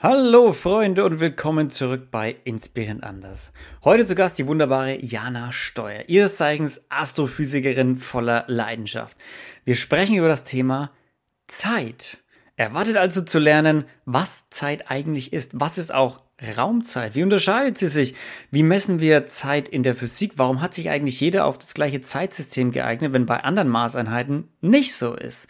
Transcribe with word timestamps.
Hallo 0.00 0.52
Freunde 0.52 1.04
und 1.04 1.18
willkommen 1.18 1.70
zurück 1.70 2.12
bei 2.12 2.36
Inspirierend 2.44 3.02
Anders. 3.02 3.52
Heute 3.82 4.06
zu 4.06 4.14
Gast 4.14 4.38
die 4.38 4.46
wunderbare 4.46 5.04
Jana 5.04 5.50
Steuer, 5.50 6.04
ihres 6.06 6.36
Zeichens 6.36 6.86
Astrophysikerin 6.88 7.96
voller 7.96 8.44
Leidenschaft. 8.46 9.18
Wir 9.64 9.74
sprechen 9.74 10.14
über 10.14 10.28
das 10.28 10.44
Thema 10.44 10.92
Zeit. 11.48 12.18
Erwartet 12.54 12.96
also 12.96 13.22
zu 13.22 13.40
lernen, 13.40 13.86
was 14.04 14.48
Zeit 14.50 14.88
eigentlich 14.88 15.32
ist. 15.32 15.60
Was 15.60 15.78
ist 15.78 15.92
auch 15.92 16.20
Raumzeit? 16.56 17.16
Wie 17.16 17.24
unterscheidet 17.24 17.76
sie 17.76 17.88
sich? 17.88 18.14
Wie 18.52 18.62
messen 18.62 19.00
wir 19.00 19.26
Zeit 19.26 19.68
in 19.68 19.82
der 19.82 19.96
Physik? 19.96 20.34
Warum 20.36 20.60
hat 20.60 20.74
sich 20.74 20.90
eigentlich 20.90 21.18
jeder 21.18 21.44
auf 21.44 21.58
das 21.58 21.74
gleiche 21.74 22.00
Zeitsystem 22.02 22.70
geeignet, 22.70 23.14
wenn 23.14 23.26
bei 23.26 23.42
anderen 23.42 23.68
Maßeinheiten 23.68 24.46
nicht 24.60 24.94
so 24.94 25.14
ist? 25.14 25.48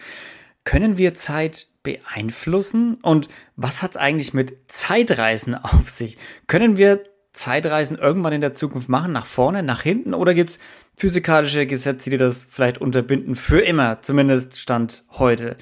Können 0.64 0.96
wir 0.96 1.12
Zeit 1.12 1.66
beeinflussen? 1.88 2.98
Und 3.02 3.28
was 3.56 3.82
hat 3.82 3.92
es 3.92 3.96
eigentlich 3.96 4.34
mit 4.34 4.56
Zeitreisen 4.70 5.54
auf 5.62 5.88
sich? 5.88 6.18
Können 6.46 6.76
wir 6.76 7.02
Zeitreisen 7.32 7.96
irgendwann 7.96 8.32
in 8.32 8.40
der 8.40 8.52
Zukunft 8.52 8.88
machen, 8.88 9.12
nach 9.12 9.26
vorne, 9.26 9.62
nach 9.62 9.82
hinten? 9.82 10.14
Oder 10.14 10.34
gibt 10.34 10.50
es 10.50 10.58
physikalische 10.96 11.66
Gesetze, 11.66 12.10
die 12.10 12.18
das 12.18 12.46
vielleicht 12.50 12.78
unterbinden, 12.78 13.36
für 13.36 13.60
immer, 13.60 14.02
zumindest 14.02 14.58
Stand 14.58 15.04
heute? 15.12 15.56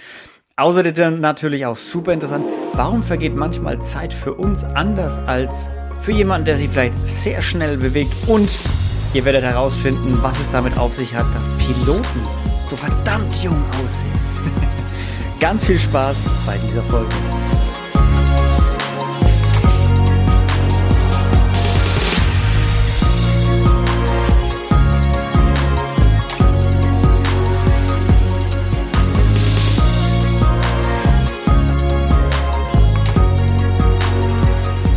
Außerdem 0.56 1.20
natürlich 1.20 1.66
auch 1.66 1.76
super 1.76 2.12
interessant, 2.14 2.46
warum 2.72 3.02
vergeht 3.02 3.34
manchmal 3.34 3.80
Zeit 3.82 4.14
für 4.14 4.32
uns 4.32 4.64
anders 4.64 5.18
als 5.18 5.68
für 6.00 6.12
jemanden, 6.12 6.46
der 6.46 6.56
sich 6.56 6.70
vielleicht 6.70 6.94
sehr 7.06 7.42
schnell 7.42 7.76
bewegt? 7.76 8.12
Und 8.26 8.48
ihr 9.12 9.24
werdet 9.24 9.44
herausfinden, 9.44 10.18
was 10.22 10.40
es 10.40 10.50
damit 10.50 10.78
auf 10.78 10.94
sich 10.94 11.14
hat, 11.14 11.32
dass 11.34 11.48
Piloten 11.58 12.22
so 12.70 12.76
verdammt 12.76 13.42
jung 13.42 13.62
aussehen. 13.84 14.66
Ganz 15.38 15.66
viel 15.66 15.78
Spaß 15.78 16.16
bei 16.46 16.56
dieser 16.58 16.82
Folge. 16.84 17.14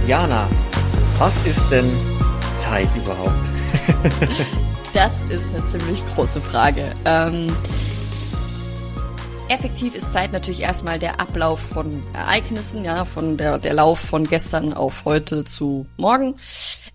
Jana, 0.08 0.48
was 1.20 1.36
ist 1.46 1.70
denn 1.70 1.86
Zeit 2.56 2.88
überhaupt? 2.96 3.34
das 4.94 5.22
ist 5.30 5.54
eine 5.54 5.66
ziemlich 5.68 6.04
große 6.16 6.42
Frage. 6.42 6.94
Ähm, 7.06 7.48
Effektiv 9.50 9.96
ist 9.96 10.14
Zeit 10.14 10.32
natürlich 10.32 10.62
erstmal 10.62 11.00
der 11.00 11.20
Ablauf 11.20 11.60
von 11.60 12.00
Ereignissen, 12.14 12.86
ja, 12.86 13.04
von 13.04 13.36
der, 13.36 13.58
der 13.58 13.74
Lauf 13.74 14.00
von 14.00 14.26
gestern 14.26 14.74
auf 14.74 15.06
heute 15.06 15.44
zu 15.44 15.88
morgen. 15.98 16.36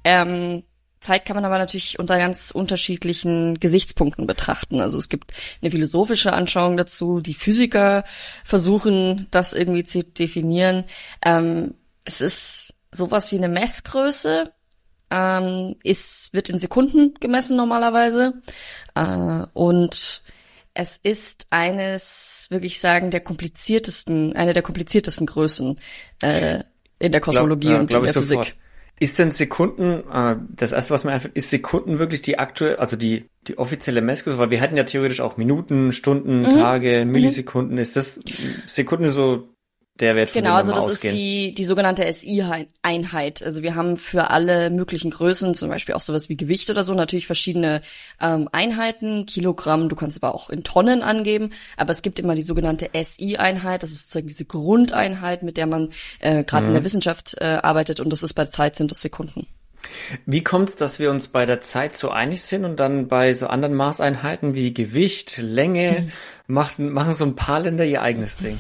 Ähm, 0.05 0.63
Zeit 1.01 1.25
kann 1.25 1.35
man 1.35 1.45
aber 1.45 1.59
natürlich 1.59 1.99
unter 1.99 2.17
ganz 2.17 2.53
unterschiedlichen 2.53 3.59
Gesichtspunkten 3.59 4.29
betrachten. 4.29 4.81
Also 4.81 4.99
es 4.99 5.09
gibt 5.09 5.33
eine 5.63 5.73
philosophische 5.73 6.33
Anschauung 6.33 6.77
dazu, 6.77 7.19
die 7.19 7.35
Physiker 7.35 8.05
versuchen, 8.45 9.27
das 9.33 9.53
irgendwie 9.53 9.83
zu 9.83 10.05
definieren. 10.05 10.85
Ähm, 11.25 11.75
es 12.05 12.21
ist 12.21 12.75
sowas 12.93 13.33
wie 13.33 13.37
eine 13.39 13.49
Messgröße, 13.49 14.53
ähm, 15.11 15.75
ist, 15.83 16.33
wird 16.33 16.51
in 16.51 16.61
Sekunden 16.61 17.15
gemessen 17.19 17.57
normalerweise. 17.57 18.35
Äh, 18.95 19.47
und 19.55 20.24
es 20.75 20.99
ist 21.03 21.47
eines, 21.51 22.49
wirklich 22.51 22.81
sagen, 22.81 23.11
der 23.11 23.21
kompliziertesten, 23.21 24.35
eine 24.35 24.53
der 24.53 24.63
kompliziertesten 24.63 25.27
Größen 25.27 25.79
äh, 26.23 26.61
in 26.99 27.13
der 27.13 27.21
Kosmologie 27.21 27.69
glaub, 27.69 27.77
ja, 27.77 27.81
und 27.81 27.95
in 27.95 28.03
der 28.03 28.13
Physik. 28.13 28.37
Sofort. 28.37 28.57
Ist 29.01 29.19
denn 29.19 29.31
Sekunden, 29.33 30.05
äh, 30.13 30.37
das 30.51 30.73
erste, 30.73 30.95
was 30.95 31.05
mir 31.05 31.13
einfällt, 31.13 31.37
ist 31.37 31.51
Sekunden 31.51 31.99
wirklich 31.99 32.23
die 32.23 32.39
aktuelle, 32.39 32.79
also 32.79 32.97
die, 32.97 33.29
die 33.49 33.59
offizielle 33.59 34.01
Messgröße? 34.01 34.39
Weil 34.39 34.51
wir 34.51 34.61
hätten 34.61 34.77
ja 34.77 34.85
theoretisch 34.85 35.21
auch 35.21 35.37
Minuten, 35.37 35.93
Stunden, 35.93 36.43
mhm. 36.43 36.59
Tage, 36.59 37.05
mhm. 37.05 37.13
Millisekunden. 37.13 37.75
Mhm. 37.75 37.81
Ist 37.81 37.97
das 37.97 38.21
Sekunden 38.67 39.09
so 39.09 39.49
der 40.01 40.17
Wert, 40.17 40.31
von 40.31 40.43
Genau, 40.43 40.55
also 40.55 40.73
das 40.73 40.87
ausgehen. 40.87 41.15
ist 41.15 41.21
die, 41.21 41.55
die 41.55 41.65
sogenannte 41.65 42.11
SI-Einheit. 42.13 43.43
Also 43.43 43.63
wir 43.63 43.75
haben 43.77 43.97
für 43.97 44.31
alle 44.31 44.71
möglichen 44.71 45.11
Größen, 45.11 45.55
zum 45.55 45.69
Beispiel 45.69 45.95
auch 45.95 46.01
sowas 46.01 46.29
wie 46.29 46.37
Gewicht 46.37 46.69
oder 46.69 46.83
so, 46.83 46.95
natürlich 46.95 47.27
verschiedene 47.27 47.81
ähm, 48.21 48.49
Einheiten, 48.51 49.27
Kilogramm, 49.27 49.89
du 49.89 49.97
kannst 49.97 50.23
aber 50.23 50.35
auch 50.35 50.51
in 50.51 50.65
Tonnen 50.65 51.03
angeben, 51.03 51.51
aber 51.77 51.93
es 51.93 52.03
gibt 52.03 52.19
immer 52.19 52.35
die 52.35 52.43
sogenannte 52.43 52.91
SI-Einheit, 52.93 53.83
das 53.83 53.93
ist 53.93 54.03
sozusagen 54.03 54.27
diese 54.27 54.45
Grundeinheit, 54.45 55.43
mit 55.43 55.57
der 55.57 55.67
man 55.67 55.91
äh, 56.19 56.43
gerade 56.43 56.65
mhm. 56.65 56.71
in 56.71 56.75
der 56.75 56.85
Wissenschaft 56.85 57.37
äh, 57.39 57.59
arbeitet 57.63 58.01
und 58.01 58.13
das 58.13 58.23
ist 58.23 58.35
bei 58.35 58.47
Zeit 58.47 58.75
sind 58.77 58.91
das 58.91 59.01
Sekunden. 59.01 59.47
Wie 60.27 60.43
kommt 60.43 60.71
es, 60.71 60.77
dass 60.77 60.99
wir 60.99 61.11
uns 61.11 61.29
bei 61.29 61.47
der 61.47 61.61
Zeit 61.61 61.97
so 61.97 62.11
einig 62.11 62.43
sind 62.43 62.65
und 62.65 62.77
dann 62.77 63.09
bei 63.09 63.35
so 63.35 63.47
anderen 63.47 63.75
Maßeinheiten 63.75 64.55
wie 64.55 64.75
Gewicht, 64.75 65.39
Länge, 65.39 66.11
mhm. 66.47 66.55
machen, 66.55 66.91
machen 66.91 67.15
so 67.15 67.25
ein 67.25 67.37
paar 67.37 67.61
Länder 67.61 67.85
ihr 67.85 68.03
eigenes 68.03 68.37
Ding? 68.37 68.59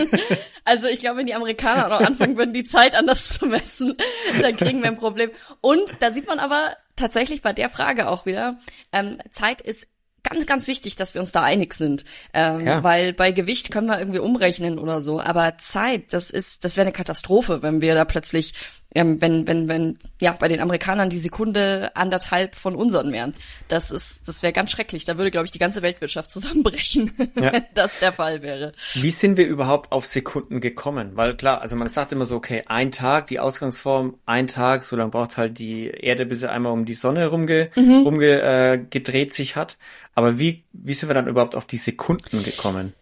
also 0.64 0.86
ich 0.88 1.00
glaube, 1.00 1.18
wenn 1.18 1.26
die 1.26 1.34
Amerikaner 1.34 1.88
noch 1.88 2.00
anfangen 2.00 2.36
würden, 2.36 2.54
die 2.54 2.64
Zeit 2.64 2.94
anders 2.94 3.28
zu 3.28 3.46
messen, 3.46 3.96
dann 4.42 4.56
kriegen 4.56 4.82
wir 4.82 4.88
ein 4.88 4.96
Problem. 4.96 5.30
Und 5.60 5.82
da 6.00 6.12
sieht 6.12 6.26
man 6.26 6.38
aber 6.38 6.76
tatsächlich 6.96 7.42
bei 7.42 7.52
der 7.52 7.68
Frage 7.68 8.08
auch 8.08 8.26
wieder, 8.26 8.58
ähm, 8.92 9.18
Zeit 9.30 9.60
ist 9.60 9.88
ganz, 10.22 10.46
ganz 10.46 10.66
wichtig, 10.66 10.96
dass 10.96 11.14
wir 11.14 11.20
uns 11.20 11.32
da 11.32 11.42
einig 11.42 11.74
sind. 11.74 12.04
Ähm, 12.32 12.66
ja. 12.66 12.82
Weil 12.82 13.12
bei 13.12 13.32
Gewicht 13.32 13.70
können 13.70 13.86
wir 13.86 13.98
irgendwie 13.98 14.18
umrechnen 14.18 14.78
oder 14.78 15.00
so. 15.00 15.20
Aber 15.20 15.58
Zeit, 15.58 16.12
das 16.12 16.30
ist, 16.30 16.64
das 16.64 16.76
wäre 16.76 16.86
eine 16.86 16.92
Katastrophe, 16.92 17.62
wenn 17.62 17.80
wir 17.80 17.94
da 17.94 18.04
plötzlich, 18.04 18.54
ähm, 18.94 19.20
wenn, 19.20 19.46
wenn, 19.46 19.68
wenn, 19.68 19.98
ja, 20.20 20.32
bei 20.32 20.48
den 20.48 20.60
Amerikanern 20.60 21.10
die 21.10 21.18
Sekunde 21.18 21.92
anderthalb 21.94 22.54
von 22.54 22.74
unseren 22.74 23.12
wären. 23.12 23.34
Das 23.68 23.90
ist, 23.90 24.26
das 24.26 24.42
wäre 24.42 24.52
ganz 24.52 24.70
schrecklich. 24.70 25.04
Da 25.04 25.16
würde, 25.16 25.30
glaube 25.30 25.44
ich, 25.44 25.52
die 25.52 25.58
ganze 25.58 25.82
Weltwirtschaft 25.82 26.30
zusammenbrechen, 26.30 27.12
ja. 27.36 27.52
wenn 27.52 27.64
das 27.74 28.00
der 28.00 28.12
Fall 28.12 28.42
wäre. 28.42 28.72
Wie 28.94 29.10
sind 29.10 29.36
wir 29.36 29.46
überhaupt 29.46 29.92
auf 29.92 30.06
Sekunden 30.06 30.60
gekommen? 30.60 31.12
Weil 31.14 31.36
klar, 31.36 31.60
also 31.60 31.76
man 31.76 31.88
sagt 31.90 32.12
immer 32.12 32.26
so, 32.26 32.36
okay, 32.36 32.62
ein 32.66 32.92
Tag, 32.92 33.28
die 33.28 33.38
Ausgangsform, 33.38 34.16
ein 34.26 34.46
Tag, 34.46 34.82
so 34.82 34.96
lange 34.96 35.10
braucht 35.10 35.36
halt 35.36 35.58
die 35.58 35.88
Erde, 35.88 36.26
bis 36.26 36.40
sie 36.40 36.50
einmal 36.50 36.72
um 36.72 36.84
die 36.84 36.94
Sonne 36.94 37.28
rumge, 37.28 37.70
mhm. 37.76 38.02
rumge 38.02 38.42
äh, 38.42 38.78
gedreht 38.78 39.34
sich 39.34 39.56
hat. 39.56 39.78
Aber 40.14 40.38
wie, 40.38 40.64
wie 40.72 40.94
sind 40.94 41.08
wir 41.08 41.14
dann 41.14 41.28
überhaupt 41.28 41.54
auf 41.54 41.66
die 41.66 41.78
Sekunden 41.78 42.42
gekommen? 42.42 42.94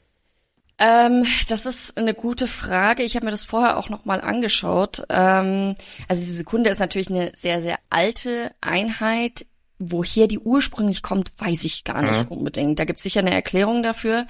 Ähm, 0.79 1.27
das 1.49 1.67
ist 1.67 1.99
eine 1.99 2.15
gute 2.15 2.47
Frage. 2.47 3.03
Ich 3.03 3.17
habe 3.17 3.25
mir 3.25 3.33
das 3.33 3.45
vorher 3.45 3.77
auch 3.77 3.89
noch 3.89 4.05
mal 4.05 4.21
angeschaut. 4.21 5.03
Ähm, 5.09 5.75
also 6.07 6.25
die 6.25 6.31
Sekunde 6.31 6.71
ist 6.71 6.79
natürlich 6.79 7.11
eine 7.11 7.33
sehr, 7.35 7.63
sehr 7.63 7.79
alte 7.91 8.53
Einheit. 8.61 9.45
Woher 9.81 10.27
die 10.27 10.39
ursprünglich 10.39 11.03
kommt, 11.03 11.33
weiß 11.39 11.65
ich 11.65 11.85
gar 11.85 12.03
nicht 12.03 12.31
mhm. 12.31 12.39
unbedingt. 12.39 12.79
Da 12.79 12.85
gibt 12.85 12.99
es 12.99 13.05
sicher 13.05 13.21
eine 13.21 13.33
Erklärung 13.33 13.83
dafür. 13.83 14.27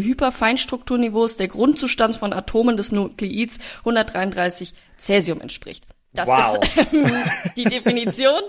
Hyperfeinstrukturniveaus 0.65 1.37
der 1.37 1.47
Grundzustand 1.47 2.15
von 2.15 2.33
Atomen 2.33 2.77
des 2.77 2.91
Nukleids 2.91 3.59
133 3.79 4.73
Cäsium 4.97 5.41
entspricht. 5.41 5.85
Das 6.13 6.27
wow. 6.27 6.57
ist 6.61 6.93
ähm, 6.93 7.11
die 7.57 7.65
Definition. 7.65 8.41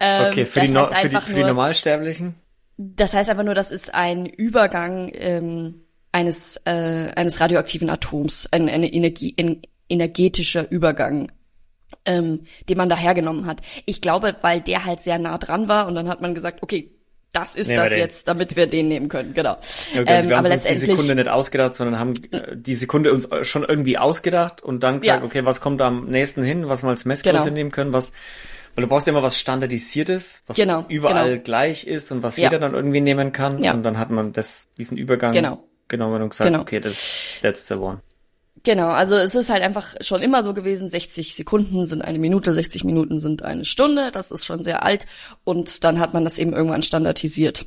Ähm, 0.00 0.26
okay, 0.30 0.46
für, 0.46 0.60
die, 0.60 0.68
no 0.68 0.86
für, 0.86 1.08
die, 1.08 1.20
für 1.20 1.34
die 1.34 1.44
Normalsterblichen? 1.44 2.34
Das 2.76 3.12
heißt 3.12 3.30
einfach 3.30 3.44
nur, 3.44 3.54
das 3.54 3.70
ist 3.70 3.94
ein 3.94 4.26
Übergang 4.26 5.10
ähm, 5.14 5.84
eines, 6.12 6.56
äh, 6.64 7.12
eines 7.14 7.40
radioaktiven 7.40 7.90
Atoms, 7.90 8.48
ein, 8.50 8.68
eine 8.68 8.92
Energie, 8.92 9.34
ein 9.38 9.62
energetischer 9.88 10.70
Übergang, 10.70 11.30
ähm, 12.06 12.44
den 12.68 12.78
man 12.78 12.88
da 12.88 12.96
hergenommen 12.96 13.46
hat. 13.46 13.60
Ich 13.84 14.00
glaube, 14.00 14.34
weil 14.40 14.60
der 14.60 14.86
halt 14.86 15.00
sehr 15.00 15.18
nah 15.18 15.36
dran 15.38 15.68
war 15.68 15.86
und 15.86 15.94
dann 15.94 16.08
hat 16.08 16.22
man 16.22 16.34
gesagt, 16.34 16.62
okay, 16.62 16.93
das 17.34 17.56
ist 17.56 17.70
das 17.70 17.90
jetzt, 17.90 18.28
damit 18.28 18.56
wir 18.56 18.66
den 18.66 18.88
nehmen 18.88 19.08
können, 19.08 19.34
genau. 19.34 19.58
Ja, 19.92 20.00
okay, 20.02 20.12
also 20.12 20.22
ähm, 20.22 20.28
wir 20.28 20.36
haben 20.36 20.46
uns 20.46 20.64
die 20.64 20.76
Sekunde 20.76 21.14
nicht 21.14 21.28
ausgedacht, 21.28 21.74
sondern 21.74 21.98
haben 21.98 22.12
äh, 22.30 22.56
die 22.56 22.74
Sekunde 22.74 23.12
uns 23.12 23.28
schon 23.42 23.64
irgendwie 23.64 23.98
ausgedacht 23.98 24.62
und 24.62 24.82
dann 24.82 25.00
gesagt, 25.00 25.20
ja. 25.20 25.26
okay, 25.26 25.44
was 25.44 25.60
kommt 25.60 25.80
da 25.80 25.88
am 25.88 26.06
nächsten 26.06 26.42
hin, 26.42 26.68
was 26.68 26.82
wir 26.82 26.90
als 26.90 27.04
Messgröße 27.04 27.44
genau. 27.44 27.54
nehmen 27.54 27.70
können, 27.70 27.92
was 27.92 28.12
weil 28.74 28.82
du 28.82 28.88
brauchst 28.88 29.06
ja 29.06 29.12
immer 29.12 29.22
was 29.22 29.38
Standardisiertes, 29.38 30.42
was 30.46 30.56
genau, 30.56 30.84
überall 30.88 31.30
genau. 31.30 31.42
gleich 31.42 31.86
ist 31.86 32.10
und 32.10 32.22
was 32.22 32.36
ja. 32.36 32.44
jeder 32.44 32.58
dann 32.58 32.74
irgendwie 32.74 33.00
nehmen 33.00 33.32
kann. 33.32 33.62
Ja. 33.62 33.72
Und 33.72 33.84
dann 33.84 33.98
hat 33.98 34.10
man 34.10 34.32
das, 34.32 34.68
diesen 34.76 34.96
Übergang 34.96 35.32
genau. 35.32 35.64
wenn 35.88 36.00
du 36.00 36.28
gesagt 36.28 36.50
genau. 36.50 36.62
okay, 36.62 36.80
das, 36.80 37.38
that's 37.40 37.68
the 37.68 37.74
one. 37.74 38.00
Genau, 38.62 38.88
also 38.88 39.16
es 39.16 39.34
ist 39.34 39.50
halt 39.50 39.62
einfach 39.62 39.94
schon 40.00 40.22
immer 40.22 40.42
so 40.42 40.54
gewesen, 40.54 40.88
60 40.88 41.34
Sekunden 41.34 41.84
sind 41.84 42.02
eine 42.02 42.18
Minute, 42.18 42.52
60 42.52 42.84
Minuten 42.84 43.20
sind 43.20 43.42
eine 43.42 43.64
Stunde, 43.64 44.10
das 44.10 44.30
ist 44.30 44.46
schon 44.46 44.62
sehr 44.62 44.84
alt 44.84 45.06
und 45.42 45.84
dann 45.84 45.98
hat 45.98 46.14
man 46.14 46.24
das 46.24 46.38
eben 46.38 46.52
irgendwann 46.52 46.82
standardisiert. 46.82 47.66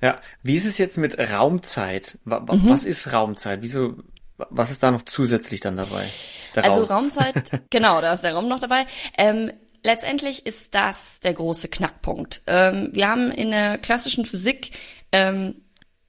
Ja, 0.00 0.20
wie 0.42 0.54
ist 0.54 0.66
es 0.66 0.78
jetzt 0.78 0.98
mit 0.98 1.18
Raumzeit? 1.18 2.18
Mhm. 2.24 2.68
Was 2.68 2.84
ist 2.84 3.12
Raumzeit? 3.12 3.62
Wieso, 3.62 3.96
was 4.36 4.70
ist 4.70 4.82
da 4.82 4.90
noch 4.90 5.02
zusätzlich 5.02 5.60
dann 5.60 5.76
dabei? 5.76 6.06
also 6.54 6.84
Raum. 6.84 7.04
Raumzeit, 7.04 7.62
genau, 7.70 8.00
da 8.00 8.12
ist 8.12 8.22
der 8.22 8.34
Raum 8.34 8.48
noch 8.48 8.60
dabei. 8.60 8.86
Ähm, 9.18 9.50
letztendlich 9.82 10.46
ist 10.46 10.74
das 10.74 11.20
der 11.20 11.34
große 11.34 11.68
Knackpunkt. 11.68 12.42
Ähm, 12.46 12.90
wir 12.92 13.08
haben 13.08 13.30
in 13.30 13.50
der 13.50 13.78
klassischen 13.78 14.24
Physik 14.24 14.72
ähm, 15.12 15.62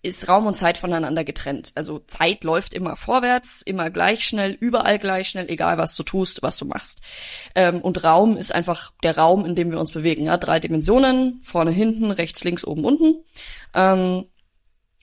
ist 0.07 0.27
Raum 0.27 0.47
und 0.47 0.55
Zeit 0.55 0.77
voneinander 0.77 1.23
getrennt. 1.23 1.71
Also 1.75 1.99
Zeit 1.99 2.43
läuft 2.43 2.73
immer 2.73 2.95
vorwärts, 2.95 3.61
immer 3.61 3.89
gleich 3.89 4.25
schnell, 4.25 4.51
überall 4.51 4.99
gleich 4.99 5.29
schnell, 5.29 5.49
egal 5.49 5.77
was 5.77 5.95
du 5.95 6.03
tust, 6.03 6.41
was 6.41 6.57
du 6.57 6.65
machst. 6.65 7.01
Ähm, 7.55 7.81
und 7.81 8.03
Raum 8.03 8.37
ist 8.37 8.53
einfach 8.53 8.93
der 9.03 9.17
Raum, 9.17 9.45
in 9.45 9.55
dem 9.55 9.71
wir 9.71 9.79
uns 9.79 9.91
bewegen. 9.91 10.25
Ja? 10.25 10.37
Drei 10.37 10.59
Dimensionen, 10.59 11.41
vorne, 11.43 11.71
hinten, 11.71 12.11
rechts, 12.11 12.43
links, 12.43 12.65
oben, 12.65 12.85
unten. 12.85 13.23
Ähm, 13.73 14.25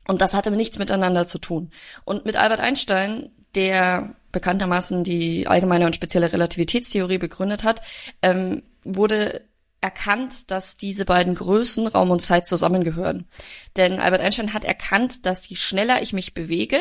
und 0.08 0.20
das 0.20 0.34
hatte 0.34 0.50
nichts 0.50 0.78
miteinander 0.78 1.26
zu 1.26 1.38
tun. 1.38 1.70
Und 2.04 2.26
mit 2.26 2.36
Albert 2.36 2.60
Einstein, 2.60 3.30
der 3.54 4.16
bekanntermaßen 4.32 5.04
die 5.04 5.46
allgemeine 5.46 5.86
und 5.86 5.94
spezielle 5.94 6.32
Relativitätstheorie 6.32 7.18
begründet 7.18 7.64
hat, 7.64 7.80
ähm, 8.20 8.62
wurde 8.84 9.42
erkannt, 9.84 10.50
dass 10.50 10.78
diese 10.78 11.04
beiden 11.04 11.34
Größen 11.34 11.86
Raum 11.86 12.10
und 12.10 12.22
Zeit 12.22 12.46
zusammengehören. 12.46 13.28
Denn 13.76 14.00
Albert 14.00 14.22
Einstein 14.22 14.54
hat 14.54 14.64
erkannt, 14.64 15.26
dass 15.26 15.46
je 15.46 15.56
schneller 15.56 16.00
ich 16.00 16.14
mich 16.14 16.32
bewege, 16.32 16.78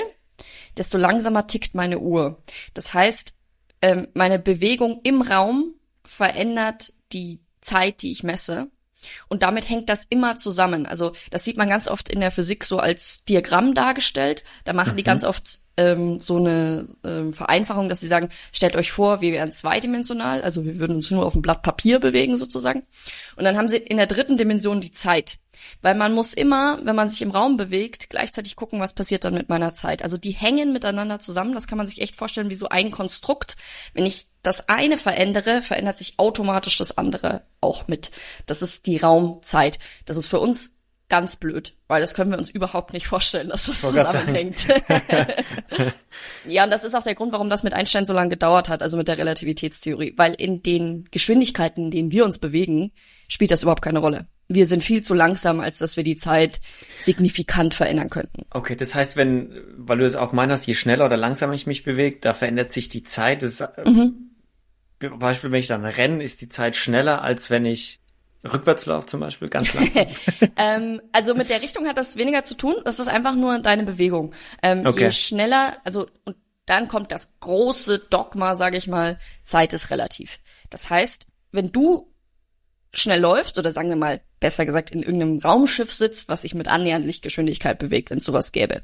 desto 0.78 0.98
langsamer 0.98 1.46
tickt 1.46 1.76
meine 1.76 2.00
Uhr. 2.00 2.42
Das 2.74 2.94
heißt, 2.94 3.34
ähm, 3.82 4.08
meine 4.14 4.40
Bewegung 4.40 5.02
im 5.04 5.22
Raum 5.22 5.74
verändert 6.06 6.94
die 7.12 7.42
Zeit, 7.60 8.04
die 8.04 8.12
ich 8.12 8.24
messe. 8.24 8.70
Und 9.28 9.44
damit 9.44 9.70
hängt 9.70 9.90
das 9.90 10.06
immer 10.10 10.38
zusammen. 10.38 10.86
Also 10.86 11.14
das 11.32 11.44
sieht 11.44 11.58
man 11.58 11.70
ganz 11.70 11.88
oft 11.88 12.10
in 12.10 12.20
der 12.20 12.32
Physik 12.32 12.64
so 12.64 12.80
als 12.80 13.26
Diagramm 13.26 13.74
dargestellt. 13.74 14.44
Da 14.64 14.74
machen 14.74 14.94
mhm. 14.94 14.98
die 14.98 15.04
ganz 15.04 15.24
oft 15.24 15.60
ähm, 15.78 16.20
so 16.22 16.38
eine 16.38 16.88
ähm, 17.04 17.34
Vereinfachung, 17.34 17.90
dass 17.90 18.02
sie 18.02 18.08
sagen, 18.08 18.30
stellt 18.52 18.76
euch 18.76 18.92
vor, 18.92 19.22
wir 19.22 19.32
wären 19.32 19.52
zweidimensional, 19.52 20.42
also 20.44 20.66
wir 20.66 20.80
würden 20.80 20.98
uns 20.98 21.10
nur 21.10 21.26
auf 21.26 21.34
dem 21.34 21.42
Blatt 21.42 21.64
Papier 21.64 22.00
bewegen 22.00 22.38
sozusagen. 22.38 22.84
Und 23.36 23.44
dann 23.44 23.58
haben 23.58 23.68
sie 23.68 23.78
in 23.78 23.98
der 23.98 24.08
dritten 24.08 24.38
Dimension 24.38 24.82
die 24.82 24.92
Zeit. 24.92 25.38
Weil 25.82 25.96
man 25.96 26.14
muss 26.14 26.34
immer, 26.34 26.80
wenn 26.84 26.96
man 26.96 27.10
sich 27.10 27.22
im 27.22 27.32
Raum 27.32 27.58
bewegt, 27.58 28.10
gleichzeitig 28.10 28.56
gucken, 28.56 28.80
was 28.80 28.94
passiert 28.94 29.24
dann 29.24 29.34
mit 29.34 29.50
meiner 29.50 29.74
Zeit. 29.74 30.04
Also 30.04 30.18
die 30.18 30.32
hängen 30.32 30.74
miteinander 30.74 31.20
zusammen. 31.20 31.54
Das 31.54 31.68
kann 31.68 31.78
man 31.78 31.88
sich 31.88 32.02
echt 32.02 32.16
vorstellen 32.16 32.50
wie 32.50 32.56
so 32.56 32.70
ein 32.70 32.92
Konstrukt. 32.92 33.56
Wenn 33.94 34.06
ich 34.06 34.28
das 34.42 34.70
eine 34.70 34.98
verändere, 34.98 35.62
verändert 35.62 35.98
sich 35.98 36.20
automatisch 36.20 36.78
das 36.78 36.98
andere 36.98 37.44
auch 37.62 37.88
mit. 37.88 38.12
Das 38.46 38.62
ist 38.62 38.88
die 38.88 38.98
Raumzeit. 38.98 39.80
Das 40.06 40.18
ist 40.18 40.28
für 40.28 40.40
uns 40.40 40.74
ganz 41.14 41.36
blöd, 41.38 41.76
weil 41.88 42.02
das 42.02 42.16
können 42.16 42.32
wir 42.32 42.40
uns 42.40 42.50
überhaupt 42.50 42.92
nicht 42.92 43.08
vorstellen, 43.08 43.50
dass 43.50 43.68
das 43.68 43.82
zusammenhängt. 43.82 44.68
ja, 46.48 46.64
und 46.64 46.72
das 46.72 46.84
ist 46.84 46.96
auch 46.96 47.04
der 47.04 47.14
Grund, 47.14 47.32
warum 47.32 47.52
das 47.52 47.62
mit 47.62 47.74
Einstein 47.74 48.08
so 48.08 48.14
lange 48.14 48.30
gedauert 48.30 48.68
hat, 48.68 48.82
also 48.82 48.98
mit 48.98 49.08
der 49.08 49.20
Relativitätstheorie, 49.20 50.14
weil 50.18 50.34
in 50.34 50.64
den 50.64 51.08
Geschwindigkeiten, 51.12 51.86
in 51.86 51.92
denen 51.92 52.12
wir 52.12 52.26
uns 52.26 52.40
bewegen, 52.40 52.94
spielt 53.28 53.52
das 53.52 53.62
überhaupt 53.62 53.84
keine 53.84 54.00
Rolle. 54.00 54.26
Wir 54.48 54.66
sind 54.66 54.84
viel 54.84 55.02
zu 55.02 55.14
langsam, 55.14 55.60
als 55.60 55.80
dass 55.80 55.98
wir 55.98 56.04
die 56.04 56.16
Zeit 56.16 56.60
signifikant 57.00 57.74
verändern 57.74 58.10
könnten. 58.10 58.46
Okay, 58.52 58.76
das 58.76 58.94
heißt, 58.94 59.16
wenn, 59.16 59.54
weil 59.78 60.00
du 60.00 60.06
es 60.06 60.16
auch 60.16 60.34
meinst, 60.34 60.68
je 60.68 60.74
schneller 60.74 61.06
oder 61.06 61.18
langsamer 61.18 61.54
ich 61.54 61.66
mich 61.66 61.84
bewege, 61.84 62.20
da 62.20 62.34
verändert 62.34 62.72
sich 62.72 62.90
die 62.90 63.04
Zeit. 63.04 63.42
Das, 63.42 63.64
mhm. 63.86 64.32
Beispiel, 65.00 65.52
wenn 65.52 65.60
ich 65.60 65.68
dann 65.68 65.86
renne, 65.86 66.24
ist 66.24 66.42
die 66.42 66.50
Zeit 66.50 66.76
schneller, 66.76 67.22
als 67.22 67.50
wenn 67.50 67.66
ich 67.66 68.00
Rückwärtslauf 68.44 69.06
zum 69.06 69.22
Beispiel, 69.22 69.50
ganz 69.50 69.74
langsam. 69.74 70.08
ähm, 70.58 71.02
also 71.12 71.34
mit 71.34 71.50
der 71.50 71.62
Richtung 71.62 71.88
hat 71.88 71.98
das 71.98 72.18
weniger 72.18 72.44
zu 72.44 72.56
tun. 72.56 72.76
Das 72.84 73.00
ist 73.00 73.08
einfach 73.08 73.36
nur 73.36 73.60
deine 73.60 73.84
Bewegung. 73.84 74.34
Ähm, 74.62 74.86
okay. 74.86 75.06
Je 75.06 75.12
schneller, 75.12 75.78
also 75.84 76.08
und 76.26 76.36
dann 76.66 76.88
kommt 76.88 77.12
das 77.12 77.40
große 77.40 78.00
Dogma, 78.10 78.56
sage 78.56 78.78
ich 78.78 78.88
mal, 78.88 79.18
Zeit 79.44 79.74
ist 79.74 79.92
relativ. 79.92 80.40
Das 80.70 80.90
heißt, 80.90 81.28
wenn 81.52 81.72
du 81.72 82.13
schnell 82.94 83.20
läufst 83.20 83.58
oder 83.58 83.72
sagen 83.72 83.90
wir 83.90 83.96
mal 83.96 84.22
besser 84.40 84.66
gesagt 84.66 84.92
in 84.92 85.02
irgendeinem 85.02 85.40
Raumschiff 85.40 85.94
sitzt, 85.94 86.30
was 86.30 86.44
sich 86.44 86.54
mit 86.54 86.68
annähernd 86.68 87.06
Lichtgeschwindigkeit 87.06 87.80
bewegt, 87.80 88.12
wenn 88.12 88.20
es 88.20 88.26
sowas 88.26 88.52
gäbe, 88.52 88.84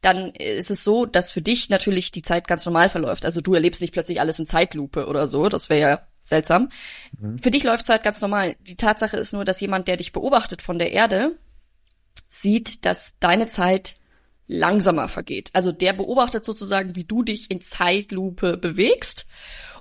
dann 0.00 0.30
ist 0.30 0.70
es 0.70 0.84
so, 0.84 1.06
dass 1.06 1.32
für 1.32 1.42
dich 1.42 1.70
natürlich 1.70 2.12
die 2.12 2.22
Zeit 2.22 2.46
ganz 2.46 2.64
normal 2.64 2.88
verläuft. 2.88 3.24
Also 3.24 3.40
du 3.40 3.54
erlebst 3.54 3.80
nicht 3.80 3.92
plötzlich 3.92 4.20
alles 4.20 4.38
in 4.38 4.46
Zeitlupe 4.46 5.06
oder 5.06 5.26
so. 5.28 5.48
Das 5.48 5.68
wäre 5.68 5.80
ja 5.80 6.00
seltsam. 6.20 6.68
Mhm. 7.18 7.38
Für 7.38 7.50
dich 7.50 7.64
läuft 7.64 7.84
Zeit 7.84 8.02
ganz 8.02 8.20
normal. 8.20 8.56
Die 8.60 8.76
Tatsache 8.76 9.16
ist 9.16 9.32
nur, 9.32 9.44
dass 9.44 9.60
jemand, 9.60 9.88
der 9.88 9.96
dich 9.96 10.12
beobachtet 10.12 10.62
von 10.62 10.78
der 10.78 10.92
Erde, 10.92 11.36
sieht, 12.28 12.84
dass 12.84 13.18
deine 13.18 13.48
Zeit 13.48 13.96
langsamer 14.46 15.08
vergeht. 15.08 15.50
Also 15.52 15.72
der 15.72 15.92
beobachtet 15.92 16.44
sozusagen, 16.44 16.94
wie 16.96 17.04
du 17.04 17.22
dich 17.22 17.50
in 17.50 17.60
Zeitlupe 17.60 18.56
bewegst. 18.56 19.26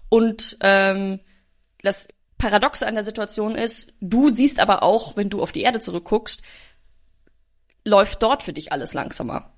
Und 0.09 0.57
ähm, 0.61 1.19
das 1.83 2.07
Paradoxe 2.37 2.85
an 2.85 2.95
der 2.95 3.03
Situation 3.03 3.55
ist, 3.55 3.93
du 3.99 4.29
siehst 4.29 4.59
aber 4.59 4.83
auch, 4.83 5.17
wenn 5.17 5.29
du 5.29 5.41
auf 5.41 5.51
die 5.51 5.61
Erde 5.61 5.79
zurückguckst, 5.79 6.41
läuft 7.83 8.21
dort 8.21 8.43
für 8.43 8.53
dich 8.53 8.71
alles 8.71 8.93
langsamer. 8.93 9.53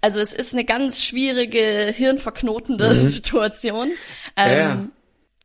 Also 0.00 0.20
es 0.20 0.32
ist 0.32 0.52
eine 0.52 0.64
ganz 0.64 1.02
schwierige, 1.02 1.92
hirnverknotende 1.94 2.90
mhm. 2.90 3.08
Situation. 3.08 3.90
Ähm, 4.36 4.58
ja. 4.58 4.88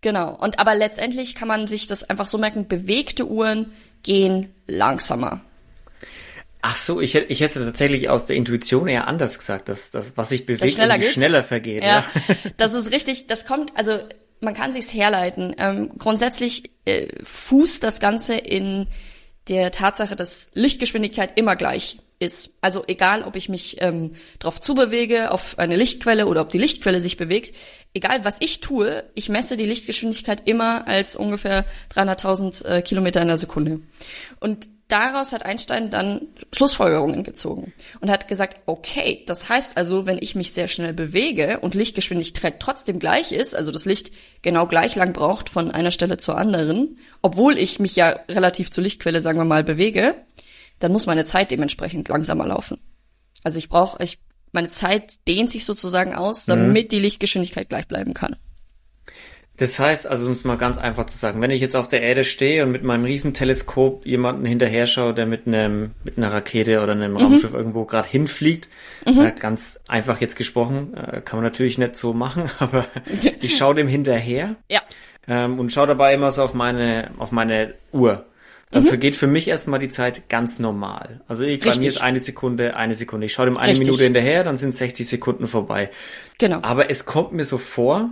Genau. 0.01 0.35
Und 0.35 0.59
aber 0.59 0.75
letztendlich 0.75 1.35
kann 1.35 1.47
man 1.47 1.67
sich 1.67 1.87
das 1.87 2.03
einfach 2.03 2.27
so 2.27 2.37
merken, 2.37 2.67
bewegte 2.67 3.27
Uhren 3.27 3.71
gehen 4.03 4.53
langsamer. 4.67 5.41
Ach 6.63 6.75
so, 6.75 7.01
ich, 7.01 7.15
ich 7.15 7.41
hätte 7.41 7.63
tatsächlich 7.63 8.09
aus 8.09 8.27
der 8.27 8.35
Intuition 8.35 8.87
eher 8.87 9.07
anders 9.07 9.39
gesagt, 9.39 9.67
dass 9.67 9.89
das, 9.89 10.15
was 10.15 10.29
sich 10.29 10.45
bewegt, 10.45 10.73
schneller, 10.73 11.01
schneller 11.01 11.43
vergeht. 11.43 11.83
Ja, 11.83 12.05
ja, 12.27 12.35
das 12.57 12.73
ist 12.73 12.91
richtig. 12.91 13.27
Das 13.27 13.45
kommt, 13.45 13.75
also 13.75 13.99
man 14.41 14.53
kann 14.53 14.73
sich's 14.73 14.93
herleiten. 14.93 15.55
Ähm, 15.57 15.91
grundsätzlich 15.97 16.71
äh, 16.85 17.07
fußt 17.23 17.83
das 17.83 17.99
Ganze 17.99 18.35
in 18.35 18.87
der 19.47 19.71
Tatsache, 19.71 20.15
dass 20.15 20.49
Lichtgeschwindigkeit 20.53 21.37
immer 21.37 21.55
gleich 21.55 21.99
ist. 22.19 22.51
Also 22.61 22.83
egal, 22.87 23.23
ob 23.23 23.35
ich 23.35 23.49
mich 23.49 23.81
ähm, 23.81 24.13
darauf 24.39 24.61
zubewege, 24.61 25.31
auf 25.31 25.57
eine 25.57 25.75
Lichtquelle 25.75 26.27
oder 26.27 26.41
ob 26.41 26.49
die 26.49 26.59
Lichtquelle 26.59 27.01
sich 27.01 27.17
bewegt, 27.17 27.55
egal 27.93 28.23
was 28.23 28.37
ich 28.39 28.59
tue, 28.59 29.03
ich 29.15 29.29
messe 29.29 29.57
die 29.57 29.65
Lichtgeschwindigkeit 29.65 30.47
immer 30.47 30.87
als 30.87 31.15
ungefähr 31.15 31.65
300.000 31.93 32.65
äh, 32.65 32.81
Kilometer 32.81 33.21
in 33.21 33.27
der 33.27 33.37
Sekunde. 33.37 33.81
Und 34.39 34.69
daraus 34.91 35.31
hat 35.31 35.45
Einstein 35.45 35.89
dann 35.89 36.27
Schlussfolgerungen 36.53 37.23
gezogen 37.23 37.73
und 38.01 38.09
hat 38.09 38.27
gesagt, 38.27 38.61
okay, 38.65 39.23
das 39.25 39.49
heißt 39.49 39.77
also, 39.77 40.05
wenn 40.05 40.17
ich 40.19 40.35
mich 40.35 40.51
sehr 40.51 40.67
schnell 40.67 40.93
bewege 40.93 41.59
und 41.59 41.75
Lichtgeschwindigkeit 41.75 42.59
trotzdem 42.59 42.99
gleich 42.99 43.31
ist, 43.31 43.55
also 43.55 43.71
das 43.71 43.85
Licht 43.85 44.11
genau 44.41 44.67
gleich 44.67 44.95
lang 44.95 45.13
braucht 45.13 45.49
von 45.49 45.71
einer 45.71 45.91
Stelle 45.91 46.17
zur 46.17 46.37
anderen, 46.37 46.97
obwohl 47.21 47.57
ich 47.57 47.79
mich 47.79 47.95
ja 47.95 48.19
relativ 48.29 48.71
zur 48.71 48.83
Lichtquelle, 48.83 49.21
sagen 49.21 49.37
wir 49.37 49.45
mal, 49.45 49.63
bewege, 49.63 50.15
dann 50.79 50.91
muss 50.91 51.05
meine 51.05 51.25
Zeit 51.25 51.51
dementsprechend 51.51 52.09
langsamer 52.09 52.47
laufen. 52.47 52.81
Also 53.43 53.59
ich 53.59 53.69
brauche, 53.69 54.03
ich, 54.03 54.19
meine 54.51 54.69
Zeit 54.69 55.27
dehnt 55.27 55.51
sich 55.51 55.65
sozusagen 55.65 56.13
aus, 56.13 56.45
damit 56.45 56.85
mhm. 56.85 56.89
die 56.89 56.99
Lichtgeschwindigkeit 56.99 57.69
gleich 57.69 57.87
bleiben 57.87 58.13
kann. 58.13 58.35
Das 59.61 59.77
heißt, 59.77 60.07
also 60.07 60.25
um 60.25 60.31
es 60.31 60.43
mal 60.43 60.57
ganz 60.57 60.79
einfach 60.79 61.05
zu 61.05 61.15
sagen, 61.15 61.39
wenn 61.39 61.51
ich 61.51 61.61
jetzt 61.61 61.75
auf 61.75 61.87
der 61.87 62.01
Erde 62.01 62.23
stehe 62.23 62.63
und 62.63 62.71
mit 62.71 62.81
meinem 62.81 63.05
Riesenteleskop 63.05 64.07
jemanden 64.07 64.43
hinterher 64.43 64.87
schaue, 64.87 65.13
der 65.13 65.27
mit 65.27 65.45
einem 65.45 65.91
mit 66.03 66.17
einer 66.17 66.33
Rakete 66.33 66.81
oder 66.81 66.93
einem 66.93 67.11
mhm. 67.11 67.17
Raumschiff 67.17 67.53
irgendwo 67.53 67.85
gerade 67.85 68.09
hinfliegt, 68.09 68.69
mhm. 69.05 69.19
äh, 69.19 69.31
ganz 69.39 69.79
einfach 69.87 70.19
jetzt 70.19 70.35
gesprochen, 70.35 70.95
äh, 70.95 71.21
kann 71.21 71.37
man 71.37 71.43
natürlich 71.43 71.77
nicht 71.77 71.95
so 71.95 72.11
machen, 72.15 72.49
aber 72.59 72.87
ich 73.39 73.55
schaue 73.55 73.75
dem 73.75 73.87
hinterher 73.87 74.55
ja. 74.67 74.81
ähm, 75.27 75.59
und 75.59 75.71
schaue 75.71 75.85
dabei 75.85 76.15
immer 76.15 76.31
so 76.31 76.41
auf 76.41 76.55
meine 76.55 77.11
auf 77.19 77.31
meine 77.31 77.75
Uhr. 77.91 78.25
Dann 78.71 78.85
mhm. 78.85 78.87
vergeht 78.87 79.15
für 79.15 79.27
mich 79.27 79.47
erstmal 79.47 79.79
die 79.79 79.89
Zeit 79.89 80.27
ganz 80.27 80.57
normal. 80.57 81.21
Also 81.27 81.43
ich, 81.43 81.59
bei 81.59 81.75
mir 81.75 81.87
ist 81.87 82.01
eine 82.01 82.19
Sekunde, 82.19 82.77
eine 82.77 82.95
Sekunde. 82.95 83.27
Ich 83.27 83.33
schaue 83.33 83.45
dem 83.45 83.57
eine 83.57 83.73
Richtig. 83.73 83.85
Minute 83.85 84.05
hinterher, 84.05 84.43
dann 84.43 84.57
sind 84.57 84.73
60 84.73 85.07
Sekunden 85.07 85.45
vorbei. 85.45 85.91
Genau. 86.39 86.59
Aber 86.63 86.89
es 86.89 87.05
kommt 87.05 87.33
mir 87.33 87.43
so 87.43 87.59
vor, 87.59 88.09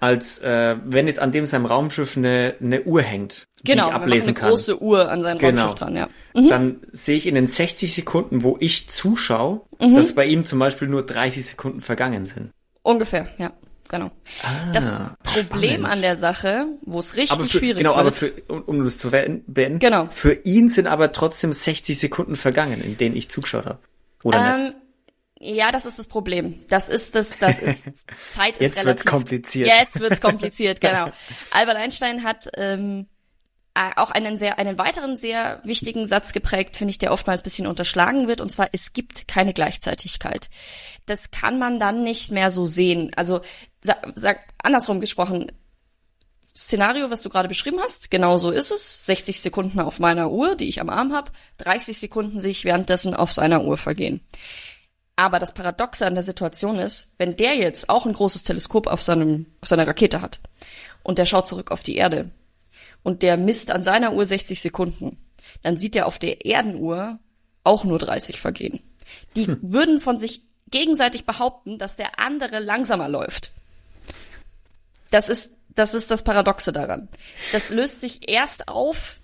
als 0.00 0.38
äh, 0.38 0.76
wenn 0.84 1.06
jetzt 1.06 1.18
an 1.18 1.32
dem 1.32 1.46
seinem 1.46 1.66
Raumschiff 1.66 2.16
eine, 2.16 2.54
eine 2.60 2.82
Uhr 2.82 3.02
hängt, 3.02 3.46
genau, 3.64 3.84
die 3.84 3.90
ich 3.90 3.94
ablesen 3.94 4.28
eine 4.28 4.34
kann. 4.34 4.48
große 4.48 4.82
Uhr 4.82 5.10
an 5.10 5.22
seinem 5.22 5.38
genau. 5.38 5.60
Raumschiff 5.60 5.78
dran, 5.78 5.96
ja. 5.96 6.08
Mhm. 6.34 6.48
Dann 6.48 6.76
sehe 6.90 7.16
ich 7.16 7.26
in 7.26 7.34
den 7.34 7.46
60 7.46 7.94
Sekunden, 7.94 8.42
wo 8.42 8.56
ich 8.60 8.88
zuschaue, 8.88 9.62
mhm. 9.78 9.96
dass 9.96 10.14
bei 10.14 10.26
ihm 10.26 10.44
zum 10.44 10.58
Beispiel 10.58 10.88
nur 10.88 11.04
30 11.04 11.46
Sekunden 11.46 11.80
vergangen 11.80 12.26
sind. 12.26 12.50
Ungefähr, 12.82 13.28
ja 13.38 13.52
genau. 13.90 14.10
Ah, 14.42 14.72
das 14.72 14.92
Problem 15.22 15.80
spannend. 15.80 15.92
an 15.92 16.00
der 16.00 16.16
Sache, 16.16 16.66
wo 16.82 16.98
es 16.98 17.16
richtig 17.16 17.50
für, 17.50 17.58
schwierig 17.58 17.78
genau, 17.78 17.96
wird. 17.96 18.00
Aber 18.00 18.12
für, 18.12 18.32
um, 18.48 18.62
um 18.62 18.84
das 18.84 18.98
zu 18.98 19.10
beenden, 19.10 19.78
genau. 19.78 20.06
für 20.10 20.32
ihn 20.44 20.68
sind 20.68 20.86
aber 20.86 21.12
trotzdem 21.12 21.52
60 21.52 21.98
Sekunden 21.98 22.36
vergangen, 22.36 22.82
in 22.82 22.96
denen 22.96 23.16
ich 23.16 23.28
zugeschaut 23.28 23.66
habe. 23.66 23.78
Oder 24.22 24.54
ähm, 24.54 24.62
nicht? 24.62 24.76
Ja, 25.42 25.70
das 25.70 25.86
ist 25.86 25.98
das 25.98 26.06
Problem. 26.06 26.62
Das 26.68 26.90
ist 26.90 27.14
das, 27.14 27.38
das 27.38 27.60
ist 27.60 27.84
Zeit 28.30 28.58
ist 28.58 28.60
Jetzt 28.60 28.76
relativ. 28.76 28.84
wird's 28.84 29.04
kompliziert. 29.06 29.68
Jetzt 29.68 30.00
wird's 30.00 30.20
kompliziert, 30.20 30.80
genau. 30.82 31.10
Albert 31.50 31.76
Einstein 31.76 32.24
hat 32.24 32.48
ähm, 32.56 33.06
äh, 33.74 33.90
auch 33.96 34.10
einen 34.10 34.38
sehr, 34.38 34.58
einen 34.58 34.76
weiteren 34.76 35.16
sehr 35.16 35.60
wichtigen 35.64 36.08
Satz 36.08 36.34
geprägt, 36.34 36.76
finde 36.76 36.90
ich, 36.90 36.98
der 36.98 37.10
oftmals 37.10 37.40
ein 37.40 37.44
bisschen 37.44 37.66
unterschlagen 37.66 38.28
wird, 38.28 38.42
und 38.42 38.50
zwar, 38.50 38.68
es 38.72 38.92
gibt 38.92 39.28
keine 39.28 39.54
Gleichzeitigkeit. 39.54 40.50
Das 41.06 41.30
kann 41.30 41.58
man 41.58 41.80
dann 41.80 42.02
nicht 42.02 42.30
mehr 42.32 42.50
so 42.50 42.66
sehen. 42.66 43.10
Also, 43.16 43.40
sag, 43.80 44.12
sag, 44.16 44.40
andersrum 44.62 45.00
gesprochen, 45.00 45.50
Szenario, 46.54 47.10
was 47.10 47.22
du 47.22 47.30
gerade 47.30 47.48
beschrieben 47.48 47.78
hast, 47.80 48.10
genau 48.10 48.36
so 48.36 48.50
ist 48.50 48.72
es. 48.72 49.06
60 49.06 49.40
Sekunden 49.40 49.80
auf 49.80 49.98
meiner 50.00 50.30
Uhr, 50.30 50.56
die 50.56 50.68
ich 50.68 50.82
am 50.82 50.90
Arm 50.90 51.14
habe, 51.14 51.32
30 51.58 51.98
Sekunden 51.98 52.42
sich 52.42 52.64
währenddessen 52.66 53.14
auf 53.14 53.32
seiner 53.32 53.64
Uhr 53.64 53.78
vergehen. 53.78 54.20
Aber 55.20 55.38
das 55.38 55.52
Paradoxe 55.52 56.06
an 56.06 56.14
der 56.14 56.22
Situation 56.22 56.78
ist, 56.78 57.12
wenn 57.18 57.36
der 57.36 57.54
jetzt 57.54 57.90
auch 57.90 58.06
ein 58.06 58.14
großes 58.14 58.42
Teleskop 58.42 58.86
auf, 58.86 59.02
seinem, 59.02 59.44
auf 59.60 59.68
seiner 59.68 59.86
Rakete 59.86 60.22
hat 60.22 60.40
und 61.02 61.18
der 61.18 61.26
schaut 61.26 61.46
zurück 61.46 61.72
auf 61.72 61.82
die 61.82 61.96
Erde 61.96 62.30
und 63.02 63.22
der 63.22 63.36
misst 63.36 63.70
an 63.70 63.84
seiner 63.84 64.14
Uhr 64.14 64.24
60 64.24 64.58
Sekunden, 64.58 65.18
dann 65.62 65.76
sieht 65.76 65.94
er 65.94 66.06
auf 66.06 66.18
der 66.18 66.46
Erdenuhr 66.46 67.18
auch 67.64 67.84
nur 67.84 67.98
30 67.98 68.40
vergehen. 68.40 68.80
Die 69.36 69.46
hm. 69.46 69.58
würden 69.60 70.00
von 70.00 70.16
sich 70.16 70.40
gegenseitig 70.70 71.26
behaupten, 71.26 71.76
dass 71.76 71.96
der 71.96 72.18
andere 72.18 72.58
langsamer 72.58 73.10
läuft. 73.10 73.52
Das 75.10 75.28
ist 75.28 75.52
das 75.74 75.92
ist 75.92 76.10
das 76.10 76.24
Paradoxe 76.24 76.72
daran. 76.72 77.10
Das 77.52 77.68
löst 77.68 78.00
sich 78.00 78.26
erst 78.26 78.68
auf, 78.68 79.20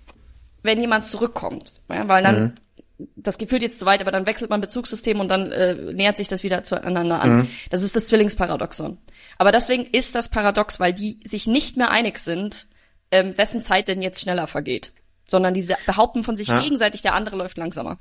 wenn 0.61 0.79
jemand 0.79 1.07
zurückkommt, 1.07 1.73
ja, 1.89 2.07
weil 2.07 2.21
dann 2.21 2.39
mhm. 2.39 2.53
Das 3.15 3.35
führt 3.35 3.61
jetzt 3.61 3.79
zu 3.79 3.85
weit, 3.85 4.01
aber 4.01 4.11
dann 4.11 4.25
wechselt 4.25 4.49
man 4.49 4.61
Bezugssystem 4.61 5.19
und 5.19 5.29
dann 5.29 5.51
äh, 5.51 5.75
nähert 5.93 6.17
sich 6.17 6.27
das 6.27 6.43
wieder 6.43 6.63
zueinander 6.63 7.21
an. 7.21 7.37
Mhm. 7.37 7.47
Das 7.69 7.83
ist 7.83 7.95
das 7.95 8.07
Zwillingsparadoxon. 8.07 8.97
Aber 9.37 9.51
deswegen 9.51 9.85
ist 9.85 10.15
das 10.15 10.29
paradox, 10.29 10.79
weil 10.79 10.93
die 10.93 11.19
sich 11.23 11.47
nicht 11.47 11.77
mehr 11.77 11.91
einig 11.91 12.19
sind, 12.19 12.67
ähm, 13.11 13.37
wessen 13.37 13.61
Zeit 13.61 13.87
denn 13.87 14.01
jetzt 14.01 14.21
schneller 14.21 14.47
vergeht, 14.47 14.93
sondern 15.27 15.53
diese 15.53 15.75
behaupten 15.85 16.23
von 16.23 16.35
sich 16.35 16.47
ja. 16.47 16.59
gegenseitig, 16.59 17.01
der 17.01 17.13
andere 17.13 17.35
läuft 17.35 17.57
langsamer. 17.57 17.97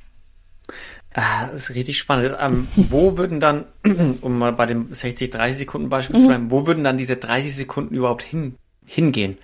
Ah, 1.15 1.47
das 1.47 1.55
ist 1.55 1.75
richtig 1.75 1.99
spannend. 1.99 2.37
Ähm, 2.41 2.69
wo 2.77 3.17
würden 3.17 3.41
dann, 3.41 3.67
um 4.21 4.39
mal 4.39 4.53
bei 4.53 4.67
dem 4.67 4.93
60, 4.93 5.31
30 5.31 5.59
Sekunden 5.59 5.89
Beispiel 5.89 6.17
zu 6.17 6.23
mhm. 6.23 6.29
bleiben, 6.29 6.51
wo 6.51 6.67
würden 6.67 6.85
dann 6.85 6.99
diese 6.99 7.17
30 7.17 7.55
Sekunden 7.55 7.95
überhaupt 7.95 8.23
hin, 8.23 8.57
hingehen? 8.85 9.39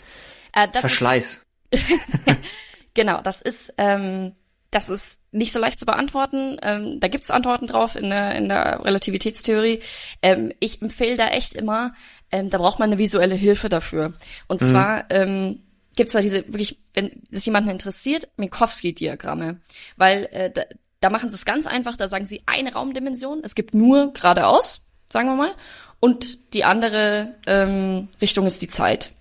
Äh, 0.52 0.68
Verschleiß. 0.68 1.44
Ist, 1.70 1.86
genau, 2.94 3.20
das 3.20 3.42
ist, 3.42 3.72
ähm, 3.78 4.32
das 4.72 4.88
ist 4.88 5.20
nicht 5.30 5.52
so 5.52 5.60
leicht 5.60 5.78
zu 5.78 5.86
beantworten. 5.86 6.56
Ähm, 6.62 6.98
da 6.98 7.08
gibt's 7.08 7.30
Antworten 7.30 7.66
drauf 7.66 7.94
in 7.94 8.10
der, 8.10 8.34
in 8.34 8.48
der 8.48 8.84
Relativitätstheorie. 8.84 9.80
Ähm, 10.22 10.52
ich 10.60 10.82
empfehle 10.82 11.16
da 11.16 11.28
echt 11.28 11.54
immer, 11.54 11.92
ähm, 12.32 12.48
da 12.48 12.58
braucht 12.58 12.78
man 12.78 12.88
eine 12.88 12.98
visuelle 12.98 13.34
Hilfe 13.34 13.68
dafür. 13.68 14.14
Und 14.48 14.62
mhm. 14.62 14.66
zwar 14.66 15.10
ähm, 15.10 15.62
gibt's 15.94 16.14
da 16.14 16.20
diese 16.20 16.46
wirklich, 16.48 16.80
wenn 16.94 17.22
das 17.30 17.44
jemanden 17.44 17.70
interessiert, 17.70 18.28
Minkowski-Diagramme, 18.38 19.60
weil 19.96 20.28
äh, 20.32 20.50
da, 20.50 20.62
da 21.00 21.10
machen 21.10 21.28
sie 21.28 21.36
es 21.36 21.44
ganz 21.44 21.66
einfach, 21.66 21.96
da 21.96 22.08
sagen 22.08 22.26
sie 22.26 22.42
eine 22.46 22.72
Raumdimension, 22.72 23.42
es 23.44 23.54
gibt 23.54 23.74
nur 23.74 24.14
geradeaus, 24.14 24.86
sagen 25.10 25.28
wir 25.28 25.36
mal, 25.36 25.52
und 26.00 26.54
die 26.54 26.64
andere 26.64 27.34
ähm, 27.46 28.08
Richtung 28.22 28.46
ist 28.46 28.62
die 28.62 28.68
Zeit. 28.68 29.12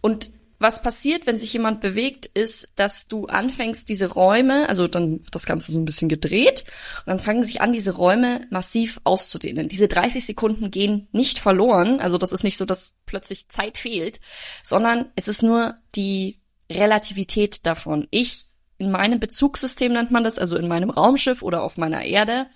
Und 0.00 0.30
was 0.62 0.82
passiert, 0.82 1.26
wenn 1.26 1.38
sich 1.38 1.52
jemand 1.52 1.80
bewegt, 1.80 2.26
ist, 2.26 2.68
dass 2.76 3.08
du 3.08 3.26
anfängst, 3.26 3.88
diese 3.88 4.12
Räume, 4.12 4.68
also 4.68 4.88
dann 4.88 5.24
wird 5.24 5.34
das 5.34 5.46
Ganze 5.46 5.72
so 5.72 5.78
ein 5.78 5.84
bisschen 5.84 6.08
gedreht, 6.08 6.64
und 7.00 7.08
dann 7.08 7.18
fangen 7.18 7.44
sich 7.44 7.60
an, 7.60 7.72
diese 7.72 7.96
Räume 7.96 8.46
massiv 8.50 9.00
auszudehnen. 9.04 9.68
Diese 9.68 9.88
30 9.88 10.24
Sekunden 10.24 10.70
gehen 10.70 11.08
nicht 11.12 11.38
verloren, 11.38 12.00
also 12.00 12.18
das 12.18 12.32
ist 12.32 12.44
nicht 12.44 12.56
so, 12.56 12.64
dass 12.64 12.94
plötzlich 13.06 13.48
Zeit 13.48 13.78
fehlt, 13.78 14.20
sondern 14.62 15.10
es 15.16 15.28
ist 15.28 15.42
nur 15.42 15.76
die 15.94 16.40
Relativität 16.70 17.66
davon. 17.66 18.08
Ich 18.10 18.46
in 18.78 18.90
meinem 18.90 19.20
Bezugssystem 19.20 19.92
nennt 19.92 20.10
man 20.10 20.24
das, 20.24 20.38
also 20.38 20.56
in 20.56 20.66
meinem 20.66 20.90
Raumschiff 20.90 21.42
oder 21.42 21.62
auf 21.62 21.76
meiner 21.76 22.02
Erde, 22.02 22.46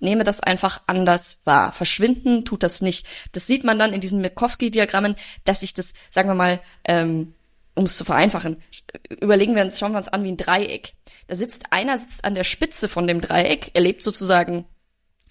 nehme 0.00 0.24
das 0.24 0.40
einfach 0.40 0.80
anders 0.86 1.38
wahr. 1.44 1.72
Verschwinden 1.72 2.44
tut 2.44 2.62
das 2.62 2.80
nicht. 2.80 3.06
Das 3.32 3.46
sieht 3.46 3.64
man 3.64 3.78
dann 3.78 3.92
in 3.92 4.00
diesen 4.00 4.20
Minkowski-Diagrammen, 4.20 5.14
dass 5.44 5.60
sich 5.60 5.74
das, 5.74 5.92
sagen 6.10 6.28
wir 6.28 6.34
mal, 6.34 6.60
ähm, 6.84 7.34
um 7.80 7.86
es 7.86 7.96
zu 7.96 8.04
vereinfachen, 8.04 8.62
überlegen 9.22 9.56
wir 9.56 9.62
uns, 9.62 9.78
schauen 9.78 9.92
wir 9.92 9.98
uns 9.98 10.08
an 10.08 10.22
wie 10.22 10.30
ein 10.30 10.36
Dreieck. 10.36 10.92
Da 11.28 11.34
sitzt 11.34 11.72
einer 11.72 11.98
sitzt 11.98 12.26
an 12.26 12.34
der 12.34 12.44
Spitze 12.44 12.90
von 12.90 13.06
dem 13.06 13.22
Dreieck, 13.22 13.70
erlebt 13.72 14.02
sozusagen 14.02 14.66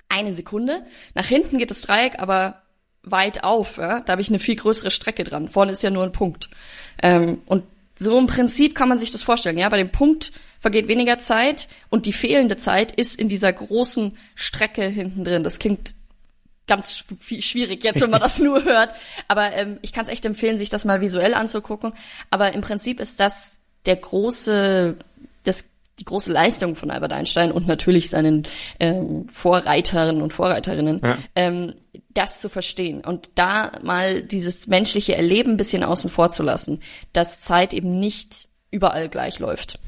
eine 0.09 0.33
Sekunde. 0.33 0.83
Nach 1.13 1.27
hinten 1.27 1.59
geht 1.59 1.69
das 1.69 1.81
Dreieck 1.81 2.17
aber 2.17 2.63
weit 3.03 3.43
auf. 3.43 3.77
Ja? 3.77 3.99
Da 3.99 4.13
habe 4.13 4.21
ich 4.23 4.29
eine 4.29 4.39
viel 4.39 4.55
größere 4.55 4.89
Strecke 4.89 5.23
dran. 5.23 5.47
Vorne 5.47 5.73
ist 5.73 5.83
ja 5.83 5.91
nur 5.91 6.03
ein 6.03 6.11
Punkt. 6.11 6.49
Ähm, 7.03 7.43
und 7.45 7.65
so 7.95 8.17
im 8.17 8.25
Prinzip 8.25 8.73
kann 8.73 8.89
man 8.89 8.97
sich 8.97 9.11
das 9.11 9.21
vorstellen, 9.21 9.59
ja. 9.59 9.69
Bei 9.69 9.77
dem 9.77 9.91
Punkt 9.91 10.31
vergeht 10.59 10.87
weniger 10.87 11.19
Zeit 11.19 11.67
und 11.89 12.07
die 12.07 12.13
fehlende 12.13 12.57
Zeit 12.57 12.93
ist 12.93 13.19
in 13.19 13.29
dieser 13.29 13.53
großen 13.53 14.17
Strecke 14.33 14.85
hinten 14.87 15.23
drin. 15.23 15.43
Das 15.43 15.59
klingt 15.59 15.93
ganz 16.69 17.03
schwierig 17.39 17.83
jetzt, 17.83 17.99
wenn 17.99 18.11
man 18.11 18.21
das 18.21 18.39
nur 18.39 18.63
hört. 18.63 18.93
Aber 19.27 19.51
ähm, 19.51 19.79
ich 19.81 19.91
kann 19.91 20.05
es 20.05 20.09
echt 20.09 20.25
empfehlen, 20.25 20.57
sich 20.57 20.69
das 20.69 20.85
mal 20.85 21.01
visuell 21.01 21.33
anzugucken. 21.33 21.91
Aber 22.29 22.53
im 22.53 22.61
Prinzip 22.61 23.01
ist 23.01 23.19
das 23.19 23.57
der 23.85 23.97
große, 23.97 24.95
das 25.43 25.65
die 25.99 26.05
große 26.05 26.31
Leistung 26.31 26.75
von 26.75 26.91
Albert 26.91 27.11
Einstein 27.11 27.51
und 27.51 27.67
natürlich 27.67 28.09
seinen 28.09 28.47
ähm, 28.79 29.27
Vorreiterinnen 29.27 30.21
und 30.21 30.31
Vorreiterinnen, 30.31 31.01
ja. 31.03 31.17
ähm, 31.35 31.73
das 32.11 32.39
zu 32.39 32.49
verstehen 32.49 33.01
und 33.01 33.31
da 33.35 33.73
mal 33.83 34.23
dieses 34.23 34.67
menschliche 34.67 35.15
Erleben 35.15 35.51
ein 35.51 35.57
bisschen 35.57 35.83
außen 35.83 36.09
vor 36.09 36.29
zu 36.29 36.43
lassen, 36.43 36.79
dass 37.11 37.41
Zeit 37.41 37.73
eben 37.73 37.99
nicht 37.99 38.47
überall 38.71 39.09
gleich 39.09 39.39
läuft. 39.39 39.79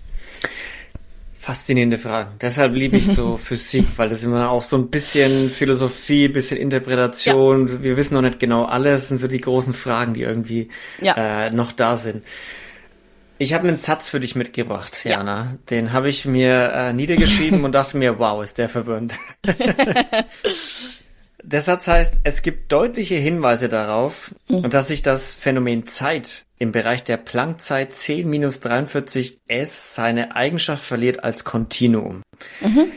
Faszinierende 1.41 1.97
Frage. 1.97 2.29
Deshalb 2.39 2.75
liebe 2.75 2.97
ich 2.97 3.07
so 3.07 3.35
Physik, 3.43 3.87
weil 3.95 4.09
das 4.09 4.23
immer 4.23 4.51
auch 4.51 4.61
so 4.61 4.77
ein 4.77 4.91
bisschen 4.91 5.49
Philosophie, 5.49 6.27
bisschen 6.27 6.59
Interpretation. 6.59 7.67
Ja. 7.67 7.81
Wir 7.81 7.97
wissen 7.97 8.13
noch 8.13 8.21
nicht 8.21 8.39
genau 8.39 8.65
alles, 8.65 9.07
sind 9.07 9.17
so 9.17 9.27
die 9.27 9.41
großen 9.41 9.73
Fragen, 9.73 10.13
die 10.13 10.21
irgendwie 10.21 10.69
ja. 11.01 11.15
äh, 11.45 11.49
noch 11.49 11.71
da 11.71 11.97
sind. 11.97 12.23
Ich 13.39 13.55
habe 13.55 13.67
einen 13.67 13.75
Satz 13.75 14.07
für 14.07 14.19
dich 14.19 14.35
mitgebracht, 14.35 15.03
Jana. 15.03 15.45
Ja. 15.45 15.57
Den 15.71 15.93
habe 15.93 16.09
ich 16.09 16.25
mir 16.25 16.73
äh, 16.73 16.93
niedergeschrieben 16.93 17.63
und 17.65 17.71
dachte 17.71 17.97
mir, 17.97 18.19
wow, 18.19 18.43
ist 18.43 18.59
der 18.59 18.69
verwirrend. 18.69 19.15
der 21.51 21.61
Satz 21.61 21.87
heißt, 21.87 22.15
es 22.23 22.41
gibt 22.41 22.71
deutliche 22.71 23.15
Hinweise 23.15 23.69
darauf, 23.69 24.33
mhm. 24.47 24.69
dass 24.69 24.87
sich 24.87 25.01
das 25.01 25.33
Phänomen 25.33 25.87
Zeit 25.87 26.45
im 26.57 26.71
Bereich 26.71 27.03
der 27.03 27.17
Planckzeit 27.17 27.93
10-43 27.93 29.39
s 29.47 29.95
seine 29.95 30.35
Eigenschaft 30.35 30.83
verliert 30.83 31.23
als 31.23 31.43
Kontinuum. 31.43 32.21
Mhm. 32.61 32.91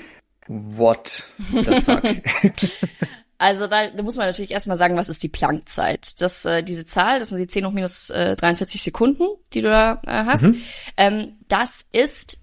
What 0.46 1.24
the 1.52 1.80
fuck? 1.80 2.02
Also 3.38 3.66
da, 3.66 3.88
da 3.88 4.02
muss 4.02 4.16
man 4.16 4.26
natürlich 4.26 4.52
erstmal 4.52 4.76
sagen, 4.76 4.96
was 4.96 5.08
ist 5.08 5.22
die 5.22 5.28
Planckzeit? 5.28 6.20
Das, 6.20 6.44
äh, 6.44 6.62
diese 6.62 6.86
Zahl, 6.86 7.18
das 7.18 7.30
sind 7.30 7.38
die 7.38 7.46
10 7.46 7.66
hoch 7.66 7.72
minus 7.72 8.10
äh, 8.10 8.36
43 8.36 8.80
Sekunden, 8.80 9.26
die 9.52 9.60
du 9.60 9.68
da 9.68 10.00
äh, 10.06 10.24
hast. 10.24 10.44
Mhm. 10.44 10.62
Ähm, 10.96 11.34
das 11.48 11.86
ist 11.92 12.38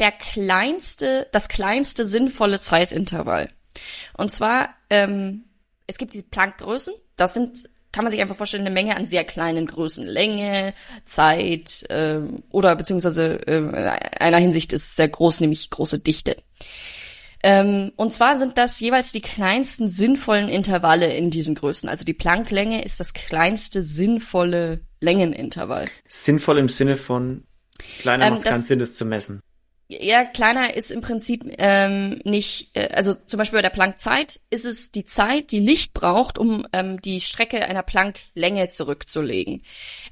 der 0.00 0.12
kleinste, 0.12 1.28
das 1.30 1.48
kleinste 1.48 2.06
sinnvolle 2.06 2.58
Zeitintervall. 2.58 3.50
Und 4.16 4.32
zwar, 4.32 4.70
ähm, 4.88 5.44
es 5.90 5.98
gibt 5.98 6.14
diese 6.14 6.24
Planck-Größen, 6.24 6.94
das 7.16 7.34
sind 7.34 7.68
kann 7.92 8.04
man 8.04 8.12
sich 8.12 8.20
einfach 8.20 8.36
vorstellen, 8.36 8.64
eine 8.64 8.72
Menge 8.72 8.96
an 8.96 9.08
sehr 9.08 9.24
kleinen 9.24 9.66
Größen. 9.66 10.06
Länge, 10.06 10.74
Zeit 11.04 11.84
äh, 11.90 12.20
oder 12.50 12.76
beziehungsweise 12.76 13.44
äh, 13.48 13.56
in 13.56 13.74
einer 13.74 14.38
Hinsicht 14.38 14.72
ist 14.72 14.82
es 14.82 14.94
sehr 14.94 15.08
groß, 15.08 15.40
nämlich 15.40 15.70
große 15.70 15.98
Dichte. 15.98 16.36
Ähm, 17.42 17.90
und 17.96 18.12
zwar 18.12 18.38
sind 18.38 18.58
das 18.58 18.78
jeweils 18.78 19.10
die 19.10 19.22
kleinsten 19.22 19.88
sinnvollen 19.88 20.48
Intervalle 20.48 21.12
in 21.12 21.30
diesen 21.30 21.56
Größen. 21.56 21.88
Also 21.88 22.04
die 22.04 22.14
Plancklänge 22.14 22.84
ist 22.84 23.00
das 23.00 23.12
kleinste 23.12 23.82
sinnvolle 23.82 24.82
Längenintervall. 25.00 25.88
Sinnvoll 26.06 26.58
im 26.58 26.68
Sinne 26.68 26.96
von 26.96 27.42
kleiner 27.98 28.26
ähm, 28.26 28.34
macht 28.34 28.44
keinen 28.44 28.62
Sinn, 28.62 28.80
es 28.80 28.92
zu 28.92 29.04
messen. 29.04 29.40
Ja, 29.92 30.24
kleiner 30.24 30.76
ist 30.76 30.92
im 30.92 31.00
Prinzip 31.00 31.52
ähm, 31.58 32.20
nicht, 32.24 32.70
äh, 32.76 32.90
also 32.92 33.12
zum 33.26 33.38
Beispiel 33.38 33.58
bei 33.58 33.62
der 33.62 33.70
Planckzeit 33.70 34.38
ist 34.48 34.64
es 34.64 34.92
die 34.92 35.04
Zeit, 35.04 35.50
die 35.50 35.58
Licht 35.58 35.94
braucht, 35.94 36.38
um 36.38 36.64
ähm, 36.72 37.02
die 37.02 37.20
Strecke 37.20 37.64
einer 37.64 37.82
Plancklänge 37.82 38.68
zurückzulegen. 38.68 39.62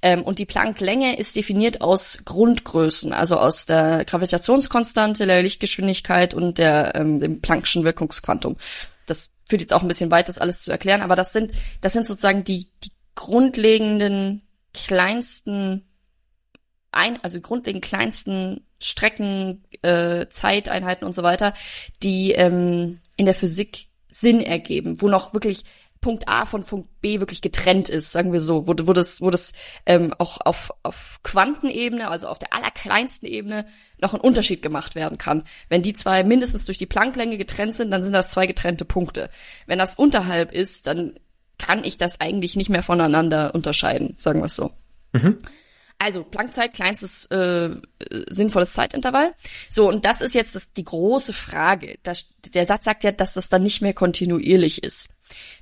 Ähm, 0.02 0.24
und 0.24 0.40
die 0.40 0.46
Plancklänge 0.46 1.16
ist 1.16 1.36
definiert 1.36 1.80
aus 1.80 2.24
Grundgrößen, 2.24 3.12
also 3.12 3.38
aus 3.38 3.66
der 3.66 4.04
Gravitationskonstante, 4.04 5.26
der 5.26 5.44
Lichtgeschwindigkeit 5.44 6.34
und 6.34 6.58
der 6.58 6.96
ähm, 6.96 7.20
dem 7.20 7.40
Planck'schen 7.40 7.84
Wirkungsquantum. 7.84 8.56
Das 9.06 9.30
führt 9.48 9.62
jetzt 9.62 9.72
auch 9.72 9.82
ein 9.82 9.88
bisschen 9.88 10.10
weit, 10.10 10.28
das 10.28 10.38
alles 10.38 10.62
zu 10.62 10.72
erklären, 10.72 11.02
aber 11.02 11.14
das 11.14 11.32
sind 11.32 11.52
das 11.82 11.92
sind 11.92 12.04
sozusagen 12.04 12.42
die 12.42 12.66
die 12.82 12.90
grundlegenden 13.14 14.42
kleinsten 14.74 15.87
ein, 16.98 17.22
also 17.22 17.40
grundlegend 17.40 17.84
kleinsten 17.84 18.66
Strecken, 18.80 19.64
äh, 19.82 20.26
Zeiteinheiten 20.28 21.06
und 21.06 21.14
so 21.14 21.22
weiter, 21.22 21.54
die 22.02 22.32
ähm, 22.32 22.98
in 23.16 23.26
der 23.26 23.34
Physik 23.34 23.86
Sinn 24.10 24.40
ergeben, 24.40 25.00
wo 25.00 25.08
noch 25.08 25.34
wirklich 25.34 25.64
Punkt 26.00 26.28
A 26.28 26.46
von 26.46 26.62
Punkt 26.62 27.00
B 27.00 27.18
wirklich 27.18 27.40
getrennt 27.40 27.88
ist, 27.88 28.12
sagen 28.12 28.32
wir 28.32 28.40
so, 28.40 28.66
wo, 28.66 28.74
wo 28.82 28.92
das, 28.92 29.20
wo 29.20 29.30
das 29.30 29.52
ähm, 29.84 30.14
auch 30.18 30.38
auf, 30.40 30.70
auf 30.82 31.18
Quantenebene, 31.24 32.08
also 32.08 32.28
auf 32.28 32.38
der 32.38 32.52
allerkleinsten 32.52 33.28
Ebene, 33.28 33.66
noch 34.00 34.14
ein 34.14 34.20
Unterschied 34.20 34.62
gemacht 34.62 34.94
werden 34.94 35.18
kann. 35.18 35.42
Wenn 35.68 35.82
die 35.82 35.94
zwei 35.94 36.22
mindestens 36.22 36.66
durch 36.66 36.78
die 36.78 36.86
Plancklänge 36.86 37.36
getrennt 37.36 37.74
sind, 37.74 37.90
dann 37.90 38.04
sind 38.04 38.12
das 38.12 38.30
zwei 38.30 38.46
getrennte 38.46 38.84
Punkte. 38.84 39.28
Wenn 39.66 39.78
das 39.78 39.96
unterhalb 39.96 40.52
ist, 40.52 40.86
dann 40.86 41.14
kann 41.58 41.82
ich 41.82 41.96
das 41.96 42.20
eigentlich 42.20 42.54
nicht 42.54 42.70
mehr 42.70 42.84
voneinander 42.84 43.54
unterscheiden, 43.54 44.14
sagen 44.18 44.40
wir 44.40 44.46
es 44.46 44.56
so. 44.56 44.70
Mhm. 45.12 45.38
Also 46.00 46.22
Planckzeit, 46.22 46.74
kleinstes 46.74 47.26
äh, 47.26 47.70
sinnvolles 48.28 48.72
Zeitintervall. 48.72 49.34
So, 49.68 49.88
und 49.88 50.04
das 50.04 50.20
ist 50.20 50.34
jetzt 50.34 50.54
das, 50.54 50.72
die 50.72 50.84
große 50.84 51.32
Frage. 51.32 51.98
Das, 52.04 52.26
der 52.54 52.66
Satz 52.66 52.84
sagt 52.84 53.02
ja, 53.02 53.10
dass 53.10 53.34
das 53.34 53.48
dann 53.48 53.64
nicht 53.64 53.82
mehr 53.82 53.94
kontinuierlich 53.94 54.84
ist. 54.84 55.08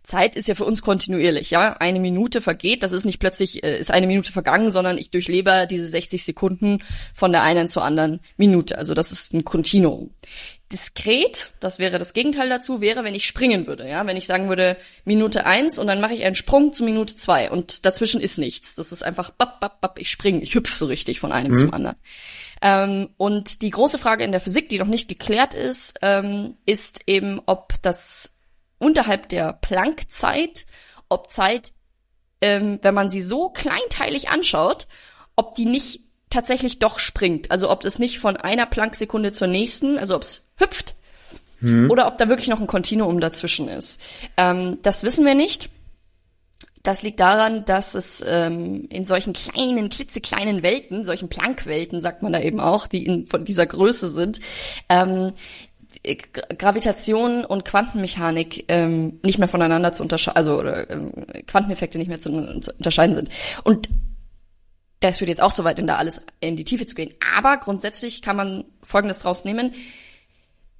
Zeit 0.02 0.36
ist 0.36 0.46
ja 0.46 0.54
für 0.54 0.64
uns 0.64 0.82
kontinuierlich, 0.82 1.50
ja. 1.50 1.72
Eine 1.72 2.00
Minute 2.00 2.40
vergeht, 2.40 2.82
das 2.82 2.92
ist 2.92 3.04
nicht 3.04 3.18
plötzlich, 3.18 3.64
äh, 3.64 3.78
ist 3.78 3.90
eine 3.90 4.06
Minute 4.06 4.30
vergangen, 4.32 4.70
sondern 4.70 4.98
ich 4.98 5.10
durchlebe 5.10 5.66
diese 5.68 5.86
60 5.86 6.24
Sekunden 6.24 6.82
von 7.14 7.32
der 7.32 7.42
einen 7.42 7.66
zur 7.66 7.82
anderen 7.82 8.20
Minute. 8.36 8.78
Also 8.78 8.94
das 8.94 9.12
ist 9.12 9.34
ein 9.34 9.44
Kontinuum. 9.44 10.10
Diskret, 10.72 11.52
das 11.60 11.78
wäre 11.78 11.98
das 11.98 12.12
Gegenteil 12.12 12.48
dazu, 12.48 12.80
wäre, 12.80 13.04
wenn 13.04 13.14
ich 13.14 13.26
springen 13.26 13.68
würde, 13.68 13.88
ja. 13.88 14.04
Wenn 14.06 14.16
ich 14.16 14.26
sagen 14.26 14.48
würde, 14.48 14.76
Minute 15.04 15.46
eins 15.46 15.78
und 15.78 15.86
dann 15.86 16.00
mache 16.00 16.14
ich 16.14 16.24
einen 16.24 16.34
Sprung 16.34 16.72
zu 16.72 16.82
Minute 16.82 17.14
zwei 17.14 17.50
und 17.50 17.86
dazwischen 17.86 18.20
ist 18.20 18.38
nichts. 18.38 18.74
Das 18.74 18.90
ist 18.90 19.04
einfach, 19.04 19.30
bap, 19.30 19.60
bap, 19.60 19.80
bap, 19.80 19.98
ich 20.00 20.10
springe, 20.10 20.42
ich 20.42 20.54
hüpfe 20.54 20.74
so 20.74 20.86
richtig 20.86 21.20
von 21.20 21.30
einem 21.30 21.52
mhm. 21.52 21.56
zum 21.56 21.74
anderen. 21.74 21.96
Ähm, 22.62 23.10
und 23.16 23.62
die 23.62 23.70
große 23.70 23.98
Frage 23.98 24.24
in 24.24 24.32
der 24.32 24.40
Physik, 24.40 24.68
die 24.68 24.78
noch 24.78 24.86
nicht 24.86 25.08
geklärt 25.08 25.54
ist, 25.54 25.98
ähm, 26.02 26.56
ist 26.66 27.02
eben, 27.06 27.40
ob 27.46 27.74
das 27.82 28.32
unterhalb 28.78 29.28
der 29.28 29.52
Planckzeit, 29.52 30.66
ob 31.08 31.30
Zeit, 31.30 31.72
ähm, 32.40 32.80
wenn 32.82 32.94
man 32.94 33.08
sie 33.08 33.22
so 33.22 33.50
kleinteilig 33.50 34.30
anschaut, 34.30 34.88
ob 35.36 35.54
die 35.54 35.66
nicht 35.66 36.00
tatsächlich 36.30 36.80
doch 36.80 36.98
springt. 36.98 37.50
Also 37.50 37.70
ob 37.70 37.84
es 37.84 37.98
nicht 37.98 38.18
von 38.18 38.36
einer 38.36 38.66
Plancksekunde 38.66 39.32
zur 39.32 39.46
nächsten, 39.46 39.96
also 39.96 40.16
ob 40.16 40.22
es 40.22 40.45
hüpft 40.58 40.94
hm. 41.60 41.90
oder 41.90 42.06
ob 42.06 42.18
da 42.18 42.28
wirklich 42.28 42.48
noch 42.48 42.60
ein 42.60 42.66
Kontinuum 42.66 43.20
dazwischen 43.20 43.68
ist. 43.68 44.00
Ähm, 44.36 44.78
das 44.82 45.02
wissen 45.02 45.24
wir 45.24 45.34
nicht. 45.34 45.70
Das 46.82 47.02
liegt 47.02 47.18
daran, 47.18 47.64
dass 47.64 47.94
es 47.94 48.24
ähm, 48.26 48.86
in 48.90 49.04
solchen 49.04 49.32
kleinen, 49.32 49.88
klitzekleinen 49.88 50.62
Welten, 50.62 51.04
solchen 51.04 51.28
Planck-Welten, 51.28 52.00
sagt 52.00 52.22
man 52.22 52.32
da 52.32 52.40
eben 52.40 52.60
auch, 52.60 52.86
die 52.86 53.04
in, 53.04 53.26
von 53.26 53.44
dieser 53.44 53.66
Größe 53.66 54.08
sind, 54.08 54.38
ähm, 54.88 55.32
Gravitation 56.56 57.44
und 57.44 57.64
Quantenmechanik 57.64 58.66
ähm, 58.68 59.18
nicht 59.24 59.38
mehr 59.38 59.48
voneinander 59.48 59.92
zu 59.92 60.04
unterscheiden, 60.04 60.36
also 60.36 60.60
oder, 60.60 60.88
ähm, 60.88 61.12
Quanteneffekte 61.48 61.98
nicht 61.98 62.06
mehr 62.06 62.20
zu, 62.20 62.60
zu, 62.60 62.72
unterscheiden 62.74 63.16
sind. 63.16 63.30
Und 63.64 63.88
das 65.00 65.18
führt 65.18 65.28
jetzt 65.28 65.42
auch 65.42 65.52
so 65.52 65.64
weit, 65.64 65.80
in 65.80 65.88
da 65.88 65.96
alles 65.96 66.22
in 66.38 66.54
die 66.54 66.64
Tiefe 66.64 66.86
zu 66.86 66.94
gehen. 66.94 67.14
Aber 67.36 67.56
grundsätzlich 67.56 68.22
kann 68.22 68.36
man 68.36 68.64
Folgendes 68.82 69.18
draus 69.18 69.44
nehmen. 69.44 69.72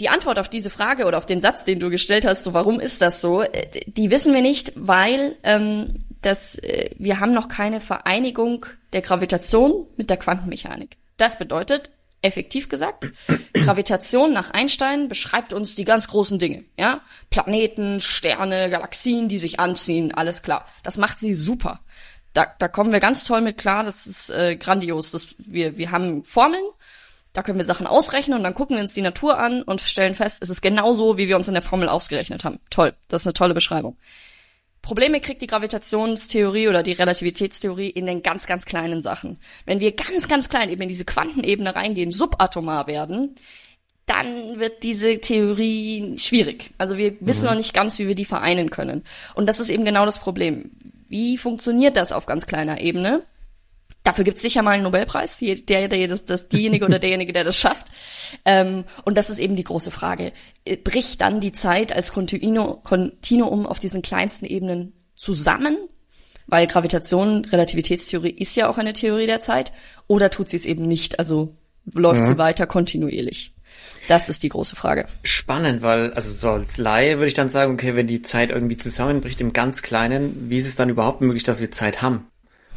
Die 0.00 0.08
Antwort 0.08 0.38
auf 0.38 0.48
diese 0.48 0.70
Frage 0.70 1.06
oder 1.06 1.18
auf 1.18 1.26
den 1.26 1.40
Satz, 1.40 1.64
den 1.64 1.80
du 1.80 1.88
gestellt 1.88 2.26
hast, 2.26 2.44
so 2.44 2.52
warum 2.52 2.80
ist 2.80 3.00
das 3.00 3.20
so, 3.20 3.42
äh, 3.42 3.66
die 3.86 4.10
wissen 4.10 4.34
wir 4.34 4.42
nicht, 4.42 4.72
weil 4.74 5.36
ähm, 5.42 6.04
das, 6.22 6.56
äh, 6.58 6.90
wir 6.98 7.20
haben 7.20 7.32
noch 7.32 7.48
keine 7.48 7.80
Vereinigung 7.80 8.66
der 8.92 9.02
Gravitation 9.02 9.86
mit 9.96 10.10
der 10.10 10.16
Quantenmechanik. 10.16 10.96
Das 11.16 11.38
bedeutet, 11.38 11.90
effektiv 12.22 12.68
gesagt. 12.68 13.12
Gravitation 13.54 14.32
nach 14.32 14.50
Einstein 14.50 15.08
beschreibt 15.08 15.52
uns 15.52 15.74
die 15.74 15.84
ganz 15.84 16.08
großen 16.08 16.38
Dinge, 16.38 16.64
ja? 16.78 17.00
Planeten, 17.30 18.00
Sterne, 18.00 18.70
Galaxien, 18.70 19.28
die 19.28 19.38
sich 19.38 19.60
anziehen, 19.60 20.12
alles 20.12 20.42
klar. 20.42 20.66
Das 20.82 20.98
macht 20.98 21.18
sie 21.18 21.34
super. 21.34 21.80
Da, 22.32 22.46
da 22.58 22.68
kommen 22.68 22.92
wir 22.92 23.00
ganz 23.00 23.24
toll 23.24 23.40
mit 23.40 23.56
klar, 23.56 23.84
das 23.84 24.06
ist 24.06 24.30
äh, 24.30 24.56
grandios. 24.56 25.10
Das, 25.12 25.28
wir, 25.38 25.78
wir 25.78 25.90
haben 25.90 26.22
Formeln, 26.24 26.64
da 27.36 27.42
können 27.42 27.58
wir 27.58 27.66
Sachen 27.66 27.86
ausrechnen 27.86 28.38
und 28.38 28.44
dann 28.44 28.54
gucken 28.54 28.76
wir 28.76 28.82
uns 28.82 28.94
die 28.94 29.02
Natur 29.02 29.38
an 29.38 29.62
und 29.62 29.82
stellen 29.82 30.14
fest, 30.14 30.38
es 30.40 30.48
ist 30.48 30.62
genau 30.62 30.94
so, 30.94 31.18
wie 31.18 31.28
wir 31.28 31.36
uns 31.36 31.48
in 31.48 31.54
der 31.54 31.62
Formel 31.62 31.86
ausgerechnet 31.86 32.44
haben. 32.44 32.60
Toll, 32.70 32.94
das 33.08 33.22
ist 33.22 33.26
eine 33.26 33.34
tolle 33.34 33.52
Beschreibung. 33.52 33.98
Probleme 34.80 35.20
kriegt 35.20 35.42
die 35.42 35.46
Gravitationstheorie 35.46 36.68
oder 36.68 36.82
die 36.82 36.92
Relativitätstheorie 36.92 37.90
in 37.90 38.06
den 38.06 38.22
ganz, 38.22 38.46
ganz 38.46 38.64
kleinen 38.64 39.02
Sachen. 39.02 39.38
Wenn 39.66 39.80
wir 39.80 39.92
ganz, 39.92 40.28
ganz 40.28 40.48
klein 40.48 40.70
eben 40.70 40.80
in 40.80 40.88
diese 40.88 41.04
Quantenebene 41.04 41.76
reingehen, 41.76 42.10
subatomar 42.10 42.86
werden, 42.86 43.34
dann 44.06 44.58
wird 44.58 44.82
diese 44.82 45.18
Theorie 45.20 46.14
schwierig. 46.18 46.70
Also 46.78 46.96
wir 46.96 47.16
wissen 47.20 47.42
mhm. 47.42 47.50
noch 47.50 47.56
nicht 47.56 47.74
ganz, 47.74 47.98
wie 47.98 48.08
wir 48.08 48.14
die 48.14 48.24
vereinen 48.24 48.70
können. 48.70 49.04
Und 49.34 49.46
das 49.46 49.60
ist 49.60 49.68
eben 49.68 49.84
genau 49.84 50.06
das 50.06 50.20
Problem. 50.20 50.70
Wie 51.08 51.36
funktioniert 51.36 51.98
das 51.98 52.12
auf 52.12 52.24
ganz 52.24 52.46
kleiner 52.46 52.80
Ebene? 52.80 53.24
Dafür 54.06 54.22
gibt's 54.22 54.42
sicher 54.42 54.62
mal 54.62 54.70
einen 54.70 54.84
Nobelpreis, 54.84 55.40
der, 55.40 55.88
der 55.88 56.06
das, 56.06 56.24
das 56.24 56.46
diejenige 56.46 56.84
oder 56.84 57.00
derjenige, 57.00 57.32
der 57.32 57.42
das 57.42 57.56
schafft. 57.56 57.88
Ähm, 58.44 58.84
und 59.04 59.18
das 59.18 59.30
ist 59.30 59.40
eben 59.40 59.56
die 59.56 59.64
große 59.64 59.90
Frage. 59.90 60.32
Äh, 60.64 60.76
bricht 60.76 61.22
dann 61.22 61.40
die 61.40 61.50
Zeit 61.50 61.92
als 61.92 62.12
Kontinuum 62.12 63.66
auf 63.66 63.80
diesen 63.80 64.02
kleinsten 64.02 64.46
Ebenen 64.46 64.92
zusammen? 65.16 65.76
Weil 66.46 66.68
Gravitation, 66.68 67.44
Relativitätstheorie 67.46 68.30
ist 68.30 68.54
ja 68.54 68.68
auch 68.68 68.78
eine 68.78 68.92
Theorie 68.92 69.26
der 69.26 69.40
Zeit. 69.40 69.72
Oder 70.06 70.30
tut 70.30 70.50
sie 70.50 70.56
es 70.56 70.66
eben 70.66 70.86
nicht? 70.86 71.18
Also 71.18 71.56
läuft 71.92 72.20
ja. 72.20 72.26
sie 72.26 72.38
weiter 72.38 72.68
kontinuierlich? 72.68 73.56
Das 74.06 74.28
ist 74.28 74.44
die 74.44 74.50
große 74.50 74.76
Frage. 74.76 75.08
Spannend, 75.24 75.82
weil, 75.82 76.12
also 76.12 76.32
so 76.32 76.50
als 76.50 76.78
Laie 76.78 77.16
würde 77.16 77.26
ich 77.26 77.34
dann 77.34 77.48
sagen, 77.48 77.72
okay, 77.72 77.96
wenn 77.96 78.06
die 78.06 78.22
Zeit 78.22 78.50
irgendwie 78.50 78.76
zusammenbricht 78.76 79.40
im 79.40 79.52
ganz 79.52 79.82
Kleinen, 79.82 80.48
wie 80.48 80.58
ist 80.58 80.68
es 80.68 80.76
dann 80.76 80.90
überhaupt 80.90 81.22
möglich, 81.22 81.42
dass 81.42 81.60
wir 81.60 81.72
Zeit 81.72 82.02
haben? 82.02 82.28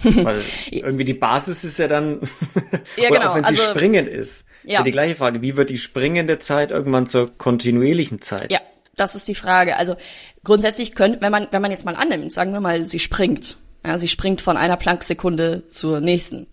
Weil 0.03 0.41
irgendwie 0.71 1.05
die 1.05 1.13
Basis 1.13 1.63
ist 1.63 1.79
ja 1.79 1.87
dann, 1.87 2.21
ja, 2.97 3.09
genau. 3.09 3.29
auch 3.29 3.35
wenn 3.35 3.43
sie 3.43 3.49
also, 3.49 3.63
springend 3.63 4.07
ist. 4.07 4.45
Ja. 4.63 4.83
die 4.83 4.91
gleiche 4.91 5.15
Frage, 5.15 5.41
wie 5.41 5.55
wird 5.55 5.69
die 5.69 5.77
springende 5.77 6.37
Zeit 6.37 6.71
irgendwann 6.71 7.07
zur 7.07 7.35
kontinuierlichen 7.37 8.21
Zeit? 8.21 8.51
Ja, 8.51 8.59
das 8.95 9.15
ist 9.15 9.27
die 9.27 9.35
Frage. 9.35 9.77
Also 9.77 9.95
grundsätzlich 10.43 10.95
könnte, 10.95 11.21
wenn 11.21 11.31
man, 11.31 11.47
wenn 11.51 11.61
man 11.61 11.71
jetzt 11.71 11.85
mal 11.85 11.95
annimmt, 11.95 12.31
sagen 12.33 12.51
wir 12.51 12.59
mal, 12.59 12.85
sie 12.85 12.99
springt, 12.99 13.57
ja, 13.85 13.97
sie 13.97 14.07
springt 14.07 14.41
von 14.41 14.57
einer 14.57 14.77
Plancksekunde 14.77 15.67
zur 15.67 16.01
nächsten, 16.01 16.47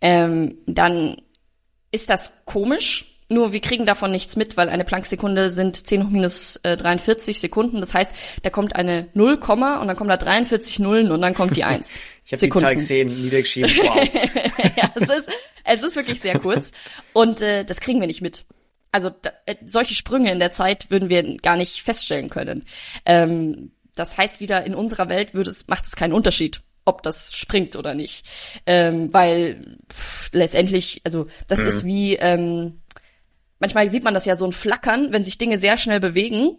ähm, 0.00 0.58
dann 0.66 1.16
ist 1.90 2.10
das 2.10 2.32
komisch, 2.44 3.17
nur 3.28 3.52
wir 3.52 3.60
kriegen 3.60 3.84
davon 3.84 4.10
nichts 4.10 4.36
mit, 4.36 4.56
weil 4.56 4.68
eine 4.70 4.84
Plancksekunde 4.84 5.50
sind 5.50 5.86
10 5.86 6.04
hoch 6.04 6.10
minus 6.10 6.56
äh, 6.62 6.76
43 6.76 7.38
Sekunden. 7.38 7.80
Das 7.80 7.92
heißt, 7.92 8.14
da 8.42 8.50
kommt 8.50 8.74
eine 8.74 9.08
0, 9.14 9.34
und 9.34 9.60
dann 9.86 9.96
kommen 9.96 10.08
da 10.08 10.16
43 10.16 10.78
Nullen 10.78 11.10
und 11.10 11.20
dann 11.20 11.34
kommt 11.34 11.56
die 11.56 11.64
1. 11.64 12.00
ich 12.24 12.32
habe 12.32 12.46
die 12.46 12.60
Zahl 12.60 12.74
gesehen, 12.74 13.08
niedergeschrieben. 13.08 13.70
Wow. 13.78 14.08
ja, 14.76 14.90
es 14.94 15.08
ist, 15.08 15.30
es 15.64 15.82
ist 15.82 15.96
wirklich 15.96 16.20
sehr 16.20 16.38
kurz. 16.38 16.72
Und 17.12 17.42
äh, 17.42 17.64
das 17.64 17.80
kriegen 17.80 18.00
wir 18.00 18.06
nicht 18.06 18.22
mit. 18.22 18.44
Also 18.92 19.10
da, 19.10 19.30
äh, 19.46 19.56
solche 19.64 19.94
Sprünge 19.94 20.32
in 20.32 20.38
der 20.38 20.50
Zeit 20.50 20.90
würden 20.90 21.10
wir 21.10 21.36
gar 21.36 21.56
nicht 21.56 21.82
feststellen 21.82 22.30
können. 22.30 22.64
Ähm, 23.04 23.72
das 23.94 24.16
heißt 24.16 24.40
wieder, 24.40 24.64
in 24.64 24.74
unserer 24.74 25.08
Welt 25.08 25.34
würde 25.34 25.50
es, 25.50 25.68
macht 25.68 25.84
es 25.84 25.96
keinen 25.96 26.12
Unterschied, 26.12 26.62
ob 26.84 27.02
das 27.02 27.34
springt 27.34 27.76
oder 27.76 27.94
nicht. 27.94 28.26
Ähm, 28.64 29.12
weil 29.12 29.76
pff, 29.92 30.30
letztendlich, 30.32 31.02
also 31.04 31.26
das 31.46 31.60
mhm. 31.60 31.66
ist 31.66 31.84
wie, 31.84 32.14
ähm, 32.16 32.80
manchmal 33.58 33.88
sieht 33.88 34.04
man 34.04 34.14
das 34.14 34.24
ja 34.24 34.36
so 34.36 34.46
ein 34.46 34.52
Flackern, 34.52 35.12
wenn 35.12 35.24
sich 35.24 35.38
Dinge 35.38 35.58
sehr 35.58 35.76
schnell 35.76 36.00
bewegen. 36.00 36.56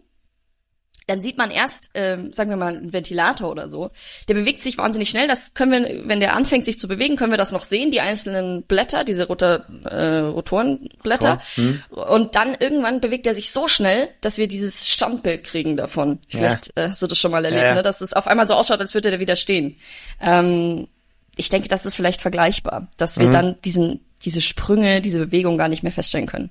Dann 1.07 1.21
sieht 1.21 1.39
man 1.39 1.49
erst, 1.49 1.89
ähm, 1.95 2.31
sagen 2.33 2.51
wir 2.51 2.57
mal, 2.57 2.75
einen 2.75 2.93
Ventilator 2.93 3.49
oder 3.49 3.67
so. 3.67 3.89
Der 4.27 4.35
bewegt 4.35 4.61
sich 4.61 4.77
wahnsinnig 4.77 5.09
schnell. 5.09 5.27
Das 5.27 5.55
können 5.55 5.71
wir, 5.71 6.07
wenn 6.07 6.19
der 6.19 6.35
anfängt, 6.35 6.65
sich 6.65 6.77
zu 6.77 6.87
bewegen, 6.87 7.15
können 7.15 7.33
wir 7.33 7.37
das 7.37 7.51
noch 7.51 7.63
sehen, 7.63 7.89
die 7.89 7.99
einzelnen 7.99 8.61
Blätter, 8.61 9.03
diese 9.03 9.25
Rotor, 9.25 9.65
äh, 9.85 10.17
Rotorenblätter. 10.19 11.41
Hm. 11.55 11.81
Und 11.89 12.35
dann 12.35 12.55
irgendwann 12.59 13.01
bewegt 13.01 13.25
er 13.25 13.33
sich 13.33 13.49
so 13.49 13.67
schnell, 13.67 14.09
dass 14.21 14.37
wir 14.37 14.47
dieses 14.47 14.87
Standbild 14.87 15.43
kriegen 15.43 15.77
davon. 15.77 16.19
Vielleicht 16.27 16.73
ja. 16.77 16.83
äh, 16.83 16.89
hast 16.89 17.01
du 17.01 17.07
das 17.07 17.17
schon 17.17 17.31
mal 17.31 17.43
erlebt, 17.43 17.63
ja, 17.63 17.73
ne? 17.73 17.81
dass 17.81 18.01
es 18.01 18.13
auf 18.13 18.27
einmal 18.27 18.47
so 18.47 18.53
ausschaut, 18.53 18.79
als 18.79 18.93
würde 18.93 19.09
er 19.09 19.19
wieder 19.19 19.35
stehen. 19.35 19.77
Ähm, 20.21 20.87
ich 21.35 21.49
denke, 21.49 21.69
das 21.69 21.85
ist 21.85 21.95
vielleicht 21.95 22.21
vergleichbar, 22.21 22.87
dass 22.97 23.19
wir 23.19 23.27
mhm. 23.27 23.31
dann 23.31 23.61
diesen 23.63 24.01
diese 24.23 24.41
Sprünge, 24.41 25.01
diese 25.01 25.19
Bewegung 25.19 25.57
gar 25.57 25.69
nicht 25.69 25.83
mehr 25.83 25.91
feststellen 25.91 26.27
können. 26.27 26.49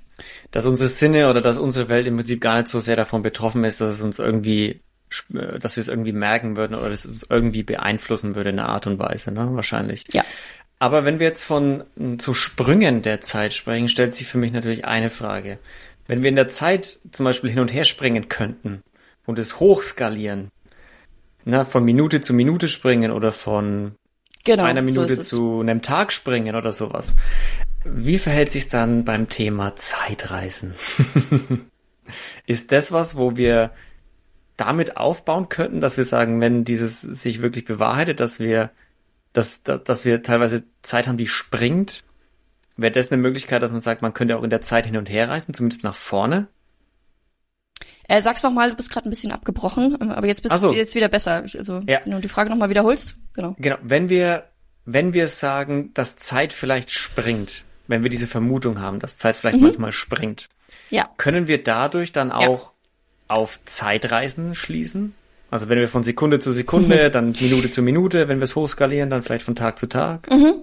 Dass 0.51 0.67
unsere 0.67 0.89
Sinne 0.89 1.29
oder 1.29 1.41
dass 1.41 1.59
unsere 1.59 1.89
Welt 1.89 2.07
im 2.07 2.17
Prinzip 2.17 2.41
gar 2.41 2.57
nicht 2.57 2.69
so 2.69 2.81
sehr 2.81 2.97
davon 2.97 3.23
betroffen 3.23 3.65
ist, 3.65 3.81
dass 3.81 3.95
es 3.95 4.01
uns 4.01 4.19
irgendwie, 4.19 4.81
äh, 5.35 5.59
dass 5.59 5.77
wir 5.77 5.83
es 5.83 5.89
irgendwie 5.89 6.13
merken 6.13 6.57
würden 6.57 6.75
oder 6.75 6.91
dass 6.91 7.05
es 7.05 7.13
uns 7.13 7.27
irgendwie 7.29 7.63
beeinflussen 7.63 8.35
würde 8.35 8.51
in 8.51 8.59
einer 8.59 8.69
Art 8.69 8.87
und 8.87 8.99
Weise, 8.99 9.33
ne? 9.33 9.49
Wahrscheinlich. 9.53 10.05
Ja. 10.13 10.25
Aber 10.79 11.05
wenn 11.05 11.19
wir 11.19 11.27
jetzt 11.27 11.43
von 11.43 11.85
hm, 11.97 12.19
zu 12.19 12.35
Sprüngen 12.35 13.03
der 13.03 13.21
Zeit 13.21 13.53
sprechen, 13.53 13.89
stellt 13.89 14.15
sich 14.15 14.27
für 14.27 14.39
mich 14.39 14.53
natürlich 14.53 14.85
eine 14.85 15.11
Frage. 15.11 15.59
Wenn 16.07 16.23
wir 16.23 16.31
in 16.31 16.37
der 16.37 16.49
Zeit 16.49 17.01
zum 17.11 17.25
Beispiel 17.25 17.51
hin 17.51 17.59
und 17.59 17.73
her 17.73 17.85
springen 17.85 18.29
könnten 18.29 18.83
und 19.27 19.39
es 19.39 19.61
hochskalieren, 19.61 20.51
na, 21.45 21.65
von 21.65 21.85
Minute 21.85 22.23
zu 22.23 22.33
Minute 22.33 22.69
springen 22.69 23.11
oder 23.11 23.31
von 23.31 23.93
genau, 24.49 24.65
einer 24.65 24.83
Minute 24.83 25.15
so 25.15 25.23
zu 25.23 25.61
einem 25.61 25.83
Tag 25.83 26.13
springen 26.13 26.57
oder 26.57 26.73
sowas. 26.73 27.15
Wie 27.85 28.19
verhält 28.19 28.51
sich 28.51 28.69
dann 28.69 29.05
beim 29.05 29.29
Thema 29.29 29.77
Zeitreisen? 29.77 30.75
ist 32.47 32.73
das 32.73 32.93
was, 32.93 33.17
wo 33.17 33.37
wir 33.37 33.71
damit 34.57 34.97
aufbauen 34.97 35.49
könnten, 35.49 35.81
dass 35.81 35.97
wir 35.97 36.05
sagen, 36.05 36.41
wenn 36.41 36.65
dieses 36.65 37.01
sich 37.01 37.41
wirklich 37.43 37.65
bewahrheitet, 37.65 38.21
dass 38.21 38.41
wir, 38.41 38.71
dass, 39.33 39.63
dass, 39.63 39.85
dass 39.85 40.05
wir 40.05 40.23
teilweise 40.23 40.65
Zeit 40.83 41.07
haben, 41.07 41.19
die 41.19 41.29
springt, 41.29 42.05
wäre 42.77 42.93
das 42.93 43.13
eine 43.13 43.23
Möglichkeit, 43.23 43.63
dass 43.63 43.73
man 43.73 43.81
sagt, 43.81 44.03
man 44.03 44.15
könnte 44.15 44.37
auch 44.37 44.43
in 44.43 44.51
der 44.51 44.61
Zeit 44.61 44.87
hin 44.87 44.97
und 44.97 45.09
her 45.09 45.29
reisen, 45.29 45.55
zumindest 45.55 45.85
nach 45.85 45.95
vorne? 45.95 46.49
Äh, 48.09 48.23
sag's 48.23 48.43
noch 48.43 48.53
mal, 48.53 48.71
du 48.71 48.77
bist 48.77 48.91
gerade 48.91 49.07
ein 49.09 49.11
bisschen 49.11 49.33
abgebrochen, 49.33 50.01
aber 50.11 50.27
jetzt 50.27 50.43
bist 50.43 50.63
du 50.63 50.73
jetzt 50.73 50.95
wieder 50.95 51.09
besser. 51.09 51.45
Also 51.57 51.83
ja. 51.87 52.01
wenn 52.05 52.13
du 52.13 52.21
die 52.21 52.29
Frage 52.29 52.51
noch 52.51 52.57
mal 52.57 52.71
wiederholst, 52.71 53.17
genau. 53.35 53.55
Genau, 53.59 53.77
wenn 53.83 54.09
wir 54.09 54.45
wenn 54.91 55.13
wir 55.13 55.29
sagen, 55.29 55.93
dass 55.93 56.17
Zeit 56.17 56.55
vielleicht 56.55 56.91
springt, 56.91 57.65
wenn 57.89 58.03
wir 58.03 58.09
diese 58.09 58.27
Vermutung 58.27 58.81
haben, 58.81 59.01
dass 59.01 59.19
Zeit 59.19 59.37
vielleicht 59.37 59.59
mhm. 59.59 59.65
manchmal 59.65 59.93
springt, 59.93 60.49
ja. 60.89 61.11
können 61.19 61.47
wir 61.47 61.63
dadurch 61.63 62.13
dann 62.13 62.33
auch 62.33 62.73
ja. 62.73 62.73
auf 63.29 63.61
Zeitreisen 63.67 64.55
schließen? 64.55 65.15
Also 65.51 65.69
wenn 65.69 65.79
wir 65.79 65.89
von 65.89 66.05
Sekunde 66.05 66.39
zu 66.39 66.53
Sekunde, 66.53 67.11
dann 67.11 67.35
Minute 67.41 67.71
zu 67.71 67.83
Minute, 67.83 68.29
wenn 68.29 68.39
wir 68.39 68.45
es 68.45 68.57
hochskalieren, 68.57 69.11
dann 69.11 69.23
vielleicht 69.23 69.45
von 69.45 69.57
Tag 69.57 69.79
zu 69.79 69.89
Tag? 69.89 70.31
Mhm. 70.31 70.55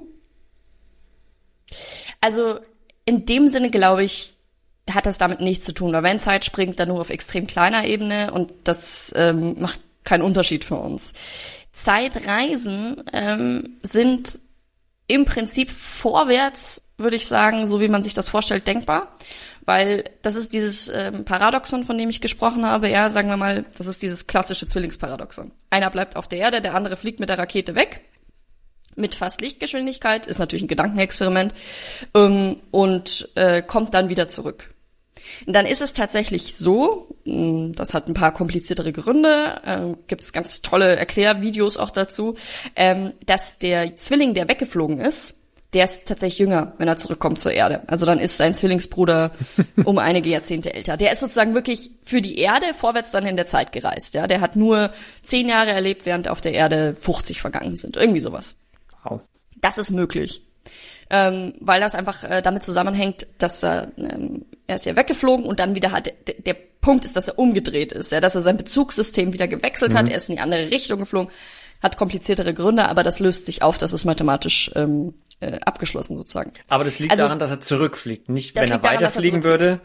Also 2.20 2.60
in 3.06 3.28
dem 3.28 3.48
Sinne 3.48 3.70
glaube 3.70 4.04
ich, 4.04 4.35
hat 4.92 5.06
das 5.06 5.18
damit 5.18 5.42
nichts 5.42 5.66
zu 5.66 5.74
tun, 5.74 5.94
weil 5.94 6.04
wenn 6.04 6.20
Zeit 6.20 6.46
springt, 6.46 6.80
dann 6.80 6.90
nur 6.90 7.02
auf 7.02 7.10
extrem 7.10 7.48
kleiner 7.48 7.86
Ebene 7.86 8.32
und 8.32 8.52
das 8.64 9.12
ähm, 9.16 9.56
macht 9.60 9.80
keinen 10.04 10.22
Unterschied 10.22 10.64
für 10.64 10.76
uns. 10.76 11.14
Zeitreisen 11.74 13.04
ähm, 13.12 13.78
sind 13.82 14.40
im 15.08 15.26
Prinzip 15.26 15.70
vorwärts, 15.70 16.84
würde 16.98 17.16
ich 17.16 17.28
sagen, 17.28 17.68
so 17.68 17.82
wie 17.82 17.90
man 17.90 18.04
sich 18.04 18.14
das 18.14 18.30
vorstellt, 18.30 18.68
denkbar. 18.68 19.14
Weil 19.66 20.04
das 20.22 20.36
ist 20.36 20.54
dieses 20.54 20.90
ähm, 20.90 21.26
Paradoxon, 21.26 21.84
von 21.84 21.98
dem 21.98 22.10
ich 22.10 22.22
gesprochen 22.22 22.66
habe. 22.66 22.88
Ja, 22.88 23.10
sagen 23.10 23.30
wir 23.30 23.38
mal, 23.38 23.66
das 23.76 23.88
ist 23.88 24.04
dieses 24.04 24.28
klassische 24.28 24.68
Zwillingsparadoxon. 24.68 25.52
Einer 25.72 25.90
bleibt 25.90 26.16
auf 26.16 26.28
der 26.28 26.40
Erde, 26.40 26.62
der 26.62 26.76
andere 26.76 26.98
fliegt 26.98 27.20
mit 27.20 27.30
der 27.30 27.40
Rakete 27.40 27.74
weg. 27.74 28.02
Mit 28.96 29.16
fast 29.16 29.42
Lichtgeschwindigkeit, 29.42 30.28
ist 30.28 30.38
natürlich 30.38 30.64
ein 30.64 30.70
Gedankenexperiment, 30.70 31.54
ähm, 32.14 32.62
und 32.72 33.30
äh, 33.36 33.62
kommt 33.64 33.94
dann 33.94 34.08
wieder 34.08 34.28
zurück. 34.28 34.75
Dann 35.46 35.66
ist 35.66 35.82
es 35.82 35.94
tatsächlich 35.94 36.56
so, 36.56 37.16
hm, 37.26 37.74
das 37.76 37.94
hat 37.94 38.08
ein 38.08 38.14
paar 38.14 38.34
kompliziertere 38.34 38.92
Gründe, 38.92 39.62
äh, 39.66 39.94
gibt 40.08 40.22
es 40.22 40.34
ganz 40.34 40.62
tolle 40.62 40.96
Erklärvideos 40.96 41.78
auch 41.78 41.92
dazu, 41.92 42.36
ähm, 42.76 43.14
dass 43.26 43.58
der 43.58 43.96
Zwilling, 43.98 44.34
der 44.34 44.48
weggeflogen 44.48 45.00
ist, 45.00 45.36
der 45.74 45.84
ist 45.84 46.08
tatsächlich 46.08 46.40
jünger, 46.40 46.74
wenn 46.78 46.88
er 46.88 46.96
zurückkommt 46.96 47.38
zur 47.38 47.52
Erde. 47.52 47.84
Also 47.88 48.06
dann 48.06 48.18
ist 48.20 48.38
sein 48.38 48.56
Zwillingsbruder 48.56 49.32
um 49.84 49.98
einige 49.98 50.30
Jahrzehnte 50.30 50.74
älter. 50.74 50.96
Der 50.96 51.12
ist 51.12 51.20
sozusagen 51.20 51.54
wirklich 51.54 51.92
für 52.04 52.22
die 52.22 52.38
Erde 52.38 52.68
vorwärts 52.74 53.12
dann 53.12 53.26
in 53.26 53.36
der 53.36 53.46
Zeit 53.46 53.74
gereist. 53.74 54.14
Ja, 54.14 54.26
der 54.26 54.40
hat 54.40 54.56
nur 54.56 54.92
zehn 55.22 55.50
Jahre 55.50 55.72
erlebt, 55.72 56.06
während 56.06 56.30
auf 56.30 56.40
der 56.40 56.54
Erde 56.54 56.96
50 57.00 57.42
vergangen 57.42 57.76
sind. 57.76 57.98
Irgendwie 57.98 58.22
sowas. 58.22 58.56
Wow. 59.04 59.20
Das 59.60 59.78
ist 59.78 59.92
möglich 59.92 60.44
ähm, 61.10 61.54
weil 61.60 61.80
das 61.80 61.96
einfach 61.96 62.24
äh, 62.24 62.42
damit 62.42 62.64
zusammenhängt, 62.64 63.28
dass 63.38 63.64
er, 63.64 63.92
ähm, 63.98 64.46
er 64.68 64.78
ist 64.78 64.86
ja 64.86 64.96
weggeflogen 64.96 65.46
und 65.46 65.60
dann 65.60 65.76
wieder 65.76 65.92
hat, 65.92 66.08
der, 66.28 66.36
der 66.36 66.56
Punkt 66.82 67.06
ist, 67.06 67.16
dass 67.16 67.28
er 67.28 67.40
umgedreht 67.40 67.92
ist, 67.92 68.12
ja, 68.12 68.22
dass 68.22 68.36
er 68.36 68.42
sein 68.42 68.58
Bezugssystem 68.58 69.34
wieder 69.34 69.48
gewechselt 69.48 69.94
mhm. 69.94 69.98
hat, 69.98 70.10
er 70.10 70.18
ist 70.18 70.30
in 70.30 70.36
die 70.36 70.42
andere 70.42 70.72
Richtung 70.72 71.00
geflogen, 71.00 71.32
hat 71.82 71.98
kompliziertere 71.98 72.54
Gründe, 72.54 72.88
aber 72.90 73.04
das 73.04 73.20
löst 73.20 73.46
sich 73.46 73.62
auf, 73.62 73.78
das 73.78 73.94
ist 73.94 74.06
mathematisch 74.06 74.72
ähm, 74.76 75.14
äh, 75.40 75.60
abgeschlossen 75.66 76.18
sozusagen. 76.18 76.54
Aber 76.70 76.84
das 76.84 77.00
liegt 77.00 77.12
also, 77.12 77.24
daran, 77.24 77.40
dass 77.40 77.52
er 77.52 77.62
zurückfliegt, 77.62 78.30
nicht 78.30 78.56
wenn 78.56 78.72
er 78.72 78.82
weiterfliegen 78.84 79.44
würde. 79.44 79.82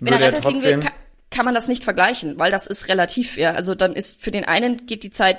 Wenn 0.00 0.14
er 0.14 0.20
weiterfliegen 0.20 0.62
würde, 0.62 0.80
kann, 0.80 0.92
kann 1.30 1.44
man 1.44 1.54
das 1.54 1.68
nicht 1.68 1.84
vergleichen, 1.84 2.38
weil 2.38 2.50
das 2.50 2.66
ist 2.66 2.88
relativ, 2.88 3.36
ja, 3.36 3.52
also 3.52 3.74
dann 3.74 3.92
ist 3.92 4.22
für 4.22 4.30
den 4.30 4.44
einen 4.44 4.86
geht 4.86 5.02
die 5.02 5.10
Zeit 5.10 5.38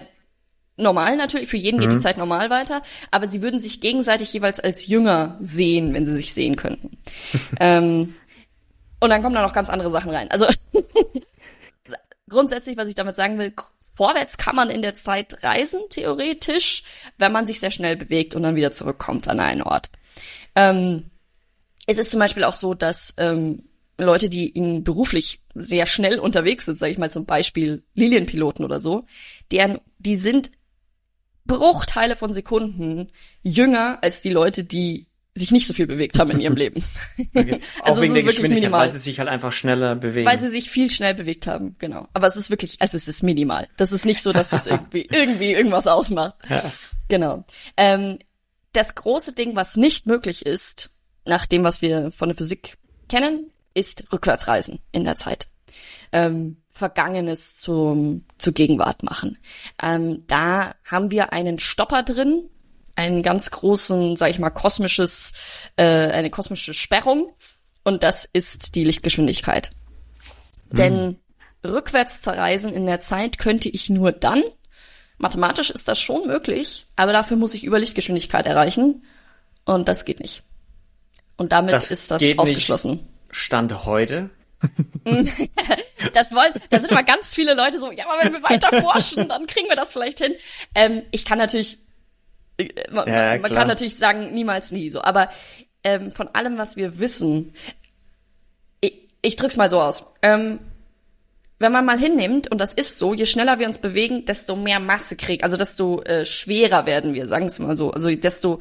normal 0.80 1.18
natürlich, 1.18 1.50
für 1.50 1.58
jeden 1.58 1.80
geht 1.80 1.92
die 1.92 1.96
mhm. 1.96 2.02
Zeit 2.02 2.18
normal 2.18 2.50
weiter, 2.50 2.82
aber 3.12 3.28
sie 3.28 3.42
würden 3.42 3.60
sich 3.60 3.82
gegenseitig 3.82 4.34
jeweils 4.34 4.60
als 4.60 4.88
jünger 4.88 5.38
sehen, 5.42 5.94
wenn 5.94 6.06
sie 6.06 6.16
sich 6.16 6.34
sehen 6.34 6.56
könnten. 6.56 6.98
ähm, 7.60 8.16
und 9.00 9.10
dann 9.10 9.22
kommen 9.22 9.36
da 9.36 9.42
noch 9.42 9.54
ganz 9.54 9.70
andere 9.70 9.92
Sachen 9.92 10.12
rein. 10.12 10.30
Also 10.32 10.46
grundsätzlich, 12.30 12.78
was 12.78 12.88
ich 12.88 12.96
damit 12.96 13.16
sagen 13.16 13.40
will, 13.40 13.54
vorwärts 13.80 14.38
kann 14.38 14.56
man 14.56 14.70
in 14.70 14.82
der 14.82 14.96
Zeit 14.96 15.44
reisen, 15.44 15.82
theoretisch, 15.90 16.84
wenn 17.18 17.32
man 17.32 17.46
sich 17.46 17.60
sehr 17.60 17.72
schnell 17.72 17.96
bewegt 17.96 18.36
und 18.36 18.44
dann 18.44 18.56
wieder 18.56 18.72
zurückkommt 18.72 19.28
an 19.28 19.40
einen 19.40 19.62
Ort. 19.62 19.90
Ähm, 20.56 21.10
es 21.88 21.98
ist 21.98 22.12
zum 22.12 22.20
Beispiel 22.20 22.44
auch 22.44 22.54
so, 22.54 22.74
dass 22.74 23.16
ähm, 23.18 23.64
Leute, 23.98 24.30
die 24.30 24.48
in 24.48 24.84
beruflich 24.84 25.42
sehr 25.56 25.86
schnell 25.86 26.20
unterwegs 26.20 26.66
sind, 26.66 26.78
sage 26.78 26.92
ich 26.92 26.98
mal 26.98 27.12
zum 27.12 27.26
Beispiel 27.26 27.84
Lilienpiloten 27.96 28.64
oder 28.64 28.80
so, 28.80 29.06
deren, 29.52 29.80
die 29.98 30.16
sind 30.16 30.52
Bruchteile 31.50 32.16
von 32.16 32.34
Sekunden 32.34 33.12
jünger 33.42 33.98
als 34.02 34.22
die 34.22 34.30
Leute, 34.30 34.64
die 34.64 35.08
sich 35.34 35.52
nicht 35.52 35.66
so 35.68 35.74
viel 35.74 35.88
bewegt 35.88 36.20
haben 36.20 36.32
in 36.32 36.40
ihrem 36.40 36.56
Leben. 36.64 36.84
Okay. 37.36 37.60
also 37.84 38.00
Auch 38.00 38.02
wegen 38.02 38.14
der 38.14 38.24
Geschwindigkeit, 38.24 38.62
minimal. 38.62 38.82
weil 38.82 38.92
sie 38.92 39.00
sich 39.00 39.20
halt 39.20 39.28
einfach 39.30 39.52
schneller 39.52 39.96
bewegen. 39.96 40.28
Weil 40.28 40.40
sie 40.40 40.50
sich 40.50 40.70
viel 40.70 40.90
schnell 40.92 41.16
bewegt 41.16 41.48
haben, 41.48 41.76
genau. 41.80 42.08
Aber 42.14 42.28
es 42.28 42.36
ist 42.36 42.50
wirklich, 42.50 42.82
also 42.82 42.96
es 42.96 43.08
ist 43.08 43.24
minimal. 43.24 43.68
Das 43.78 43.92
ist 43.92 44.06
nicht 44.06 44.22
so, 44.22 44.32
dass 44.32 44.50
das 44.50 44.68
irgendwie, 44.68 45.08
irgendwie 45.12 45.52
irgendwas 45.52 45.88
ausmacht. 45.88 46.36
Ja. 46.48 46.64
Genau. 47.08 47.46
Ähm, 47.78 48.20
das 48.74 48.94
große 48.96 49.34
Ding, 49.34 49.56
was 49.56 49.76
nicht 49.76 50.06
möglich 50.06 50.46
ist, 50.46 50.92
nach 51.26 51.48
dem, 51.48 51.64
was 51.64 51.82
wir 51.82 52.12
von 52.12 52.30
der 52.30 52.38
Physik 52.38 52.78
kennen, 53.08 53.52
ist 53.74 54.12
Rückwärtsreisen 54.14 54.80
in 54.92 55.04
der 55.04 55.16
Zeit. 55.16 55.48
Ähm, 56.12 56.58
Vergangenes 56.70 57.58
zum, 57.58 58.26
zur 58.40 58.54
Gegenwart 58.54 59.04
machen. 59.04 59.38
Ähm, 59.82 60.24
da 60.28 60.74
haben 60.86 61.12
wir 61.12 61.34
einen 61.34 61.60
Stopper 61.60 62.04
drin, 62.04 62.50
einen 62.96 63.22
ganz 63.22 63.52
großen, 63.52 64.16
sag 64.16 64.30
ich 64.30 64.40
mal, 64.40 64.50
kosmisches, 64.50 65.34
äh, 65.76 65.84
eine 65.84 66.30
kosmische 66.30 66.74
Sperrung. 66.74 67.34
Und 67.84 68.04
das 68.04 68.26
ist 68.26 68.76
die 68.76 68.84
Lichtgeschwindigkeit. 68.84 69.72
Hm. 70.70 70.78
Denn 70.78 71.16
rückwärts 71.66 72.22
zu 72.22 72.32
reisen 72.32 72.74
in 72.74 72.86
der 72.86 73.02
Zeit 73.02 73.38
könnte 73.38 73.70
ich 73.70 73.90
nur 73.90 74.12
dann. 74.12 74.44
Mathematisch 75.18 75.70
ist 75.70 75.88
das 75.88 76.00
schon 76.00 76.28
möglich, 76.28 76.88
aber 76.96 77.12
dafür 77.12 77.36
muss 77.38 77.54
ich 77.54 77.64
über 77.64 77.80
Lichtgeschwindigkeit 77.80 78.46
erreichen. 78.46 79.04
Und 79.66 79.88
das 79.88 80.06
geht 80.06 80.20
nicht. 80.20 80.44
Und 81.38 81.52
damit 81.52 81.74
das 81.74 81.92
ist 81.92 82.12
das 82.12 82.22
ausgeschlossen. 82.38 83.08
Stand 83.32 83.86
heute. 83.86 84.30
das 86.14 86.34
wollen, 86.34 86.54
da 86.70 86.80
sind 86.80 86.92
immer 86.92 87.04
ganz 87.04 87.34
viele 87.34 87.54
Leute 87.54 87.80
so, 87.80 87.92
ja, 87.92 88.08
aber 88.08 88.24
wenn 88.24 88.34
wir 88.34 88.44
weiter 88.44 88.82
forschen, 88.82 89.30
dann 89.30 89.48
kriegen 89.48 89.70
wir 89.70 89.76
das 89.76 89.94
vielleicht 89.94 90.20
hin. 90.20 90.34
Ähm, 90.76 91.04
ich 91.12 91.26
kann 91.26 91.38
natürlich, 91.38 91.80
äh, 92.58 92.68
man, 92.92 93.08
ja, 93.08 93.38
man 93.38 93.54
kann 93.54 93.68
natürlich 93.68 93.96
sagen, 93.96 94.34
niemals 94.34 94.72
nie 94.72 94.90
so, 94.90 95.02
aber 95.02 95.30
ähm, 95.84 96.12
von 96.12 96.28
allem, 96.30 96.58
was 96.58 96.76
wir 96.76 97.00
wissen, 97.00 97.54
ich, 98.82 99.10
ich 99.22 99.36
drück's 99.36 99.58
mal 99.58 99.70
so 99.70 99.82
aus. 99.82 100.06
Ähm, 100.22 100.60
wenn 101.62 101.72
man 101.74 101.86
mal 101.86 102.00
hinnimmt, 102.00 102.50
und 102.50 102.60
das 102.60 102.74
ist 102.74 102.98
so, 102.98 103.14
je 103.14 103.26
schneller 103.26 103.60
wir 103.60 103.68
uns 103.68 103.80
bewegen, 103.80 104.26
desto 104.26 104.56
mehr 104.56 104.80
Masse 104.80 105.18
kriegen, 105.18 105.44
also 105.44 105.58
desto 105.58 106.02
äh, 106.04 106.26
schwerer 106.26 106.86
werden 106.86 107.14
wir, 107.14 107.28
sagen 107.28 107.50
wir 107.50 107.68
mal 107.68 107.78
so, 107.78 107.92
also 107.92 108.10
desto 108.10 108.60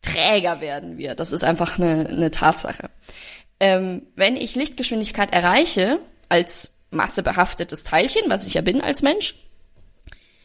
träger 0.00 0.60
werden 0.60 0.96
wir. 0.96 1.14
Das 1.14 1.32
ist 1.32 1.44
einfach 1.44 1.78
eine, 1.78 2.06
eine 2.08 2.30
Tatsache 2.30 2.88
ähm, 3.60 4.02
wenn 4.14 4.36
ich 4.36 4.54
Lichtgeschwindigkeit 4.54 5.32
erreiche 5.32 5.98
als 6.28 6.72
massebehaftetes 6.90 7.84
Teilchen, 7.84 8.22
was 8.28 8.46
ich 8.46 8.54
ja 8.54 8.62
bin 8.62 8.80
als 8.80 9.02
Mensch, 9.02 9.34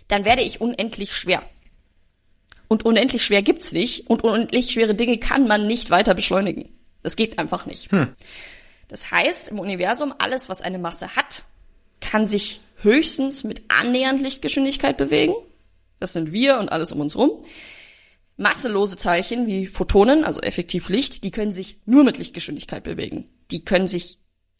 dann 0.07 0.25
werde 0.25 0.41
ich 0.41 0.61
unendlich 0.61 1.13
schwer. 1.13 1.43
Und 2.67 2.85
unendlich 2.85 3.23
schwer 3.23 3.41
gibt's 3.41 3.71
nicht 3.71 4.09
und 4.09 4.23
unendlich 4.23 4.71
schwere 4.71 4.95
Dinge 4.95 5.17
kann 5.17 5.47
man 5.47 5.67
nicht 5.67 5.89
weiter 5.89 6.15
beschleunigen. 6.15 6.69
Das 7.01 7.15
geht 7.15 7.37
einfach 7.37 7.65
nicht. 7.65 7.91
Hm. 7.91 8.15
Das 8.87 9.11
heißt, 9.11 9.49
im 9.49 9.59
Universum, 9.59 10.13
alles, 10.17 10.49
was 10.49 10.61
eine 10.61 10.79
Masse 10.79 11.15
hat, 11.15 11.43
kann 11.99 12.25
sich 12.25 12.61
höchstens 12.81 13.43
mit 13.43 13.63
annähernd 13.69 14.21
Lichtgeschwindigkeit 14.21 14.97
bewegen. 14.97 15.33
Das 15.99 16.13
sind 16.13 16.31
wir 16.31 16.59
und 16.59 16.71
alles 16.71 16.91
um 16.91 16.99
uns 16.99 17.17
rum. 17.17 17.45
Masselose 18.37 18.95
Teilchen 18.95 19.47
wie 19.47 19.67
Photonen, 19.67 20.23
also 20.23 20.41
effektiv 20.41 20.89
Licht, 20.89 21.23
die 21.23 21.31
können 21.31 21.53
sich 21.53 21.79
nur 21.85 22.03
mit 22.03 22.17
Lichtgeschwindigkeit 22.17 22.83
bewegen. 22.83 23.29
Die 23.51 23.63
können 23.63 23.87
sich 23.87 24.17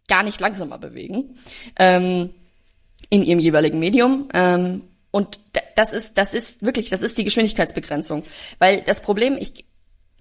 gar 0.07 0.23
nicht 0.23 0.39
langsamer 0.39 0.77
bewegen 0.77 1.38
ähm, 1.77 2.29
in 3.09 3.23
ihrem 3.23 3.39
jeweiligen 3.39 3.79
Medium. 3.79 4.27
Ähm, 4.33 4.83
und 5.12 5.39
das 5.75 5.93
ist, 5.93 6.17
das 6.17 6.33
ist 6.33 6.63
wirklich, 6.63 6.89
das 6.89 7.01
ist 7.01 7.17
die 7.17 7.23
Geschwindigkeitsbegrenzung. 7.23 8.23
Weil 8.59 8.81
das 8.81 9.01
Problem, 9.01 9.38
ich, 9.39 9.65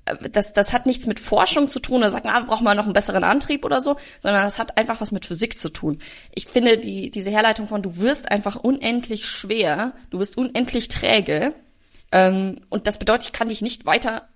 äh, 0.04 0.28
das, 0.30 0.52
das 0.52 0.72
hat 0.72 0.86
nichts 0.86 1.06
mit 1.06 1.20
Forschung 1.20 1.68
zu 1.68 1.80
tun, 1.80 2.02
da 2.02 2.10
sagt 2.10 2.24
man, 2.24 2.34
ah, 2.34 2.40
braucht 2.40 2.62
man 2.62 2.76
noch 2.76 2.84
einen 2.84 2.92
besseren 2.92 3.24
Antrieb 3.24 3.64
oder 3.64 3.80
so, 3.80 3.96
sondern 4.20 4.44
das 4.44 4.58
hat 4.58 4.76
einfach 4.76 5.00
was 5.00 5.12
mit 5.12 5.26
Physik 5.26 5.58
zu 5.58 5.70
tun. 5.70 5.98
Ich 6.34 6.46
finde 6.46 6.78
die, 6.78 7.10
diese 7.10 7.30
Herleitung 7.30 7.68
von, 7.68 7.82
du 7.82 7.98
wirst 7.98 8.30
einfach 8.30 8.56
unendlich 8.56 9.26
schwer, 9.26 9.94
du 10.10 10.18
wirst 10.18 10.36
unendlich 10.36 10.88
träge, 10.88 11.54
ähm, 12.12 12.60
und 12.68 12.86
das 12.86 12.98
bedeutet, 12.98 13.26
ich 13.26 13.32
kann 13.32 13.48
dich 13.48 13.62
nicht 13.62 13.86
weiter 13.86 14.28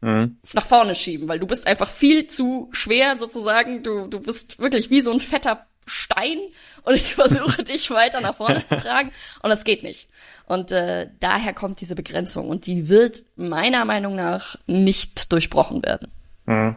mhm. 0.00 0.38
nach 0.52 0.64
vorne 0.64 0.94
schieben, 0.94 1.28
weil 1.28 1.40
du 1.40 1.46
bist 1.46 1.66
einfach 1.66 1.90
viel 1.90 2.28
zu 2.28 2.68
schwer 2.72 3.18
sozusagen. 3.18 3.82
Du, 3.82 4.06
du 4.06 4.20
bist 4.20 4.58
wirklich 4.58 4.90
wie 4.90 5.00
so 5.00 5.12
ein 5.12 5.20
fetter 5.20 5.66
Stein 5.86 6.38
und 6.84 6.94
ich 6.94 7.14
versuche 7.14 7.64
dich 7.64 7.90
weiter 7.90 8.20
nach 8.20 8.36
vorne 8.36 8.64
zu 8.64 8.76
tragen 8.78 9.10
und 9.42 9.50
das 9.50 9.64
geht 9.64 9.82
nicht. 9.82 10.08
Und 10.46 10.72
äh, 10.72 11.08
daher 11.20 11.54
kommt 11.54 11.80
diese 11.80 11.94
Begrenzung 11.94 12.48
und 12.48 12.66
die 12.66 12.88
wird 12.88 13.24
meiner 13.36 13.84
Meinung 13.84 14.14
nach 14.14 14.56
nicht 14.66 15.32
durchbrochen 15.32 15.82
werden. 15.82 16.12
Mhm. 16.46 16.76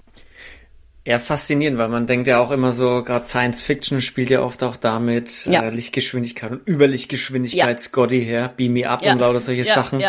Ja, 1.07 1.19
faszinierend, 1.19 1.77
weil 1.77 1.87
man 1.87 2.05
denkt 2.05 2.27
ja 2.27 2.37
auch 2.37 2.51
immer 2.51 2.73
so, 2.73 3.01
gerade 3.01 3.23
Science 3.23 3.61
Fiction 3.61 4.01
spielt 4.01 4.29
ja 4.29 4.41
oft 4.41 4.61
auch 4.61 4.75
damit, 4.75 5.45
ja. 5.45 5.63
äh, 5.63 5.69
Lichtgeschwindigkeit 5.69 6.51
und 6.51 6.67
Überlichtgeschwindigkeit, 6.67 7.77
ja. 7.77 7.81
Scotty 7.81 8.25
her, 8.25 8.51
Beam 8.57 8.73
Me 8.73 8.89
Up 8.89 9.05
ja. 9.05 9.13
und 9.13 9.19
lauter 9.19 9.39
solche 9.39 9.63
Sachen. 9.63 10.03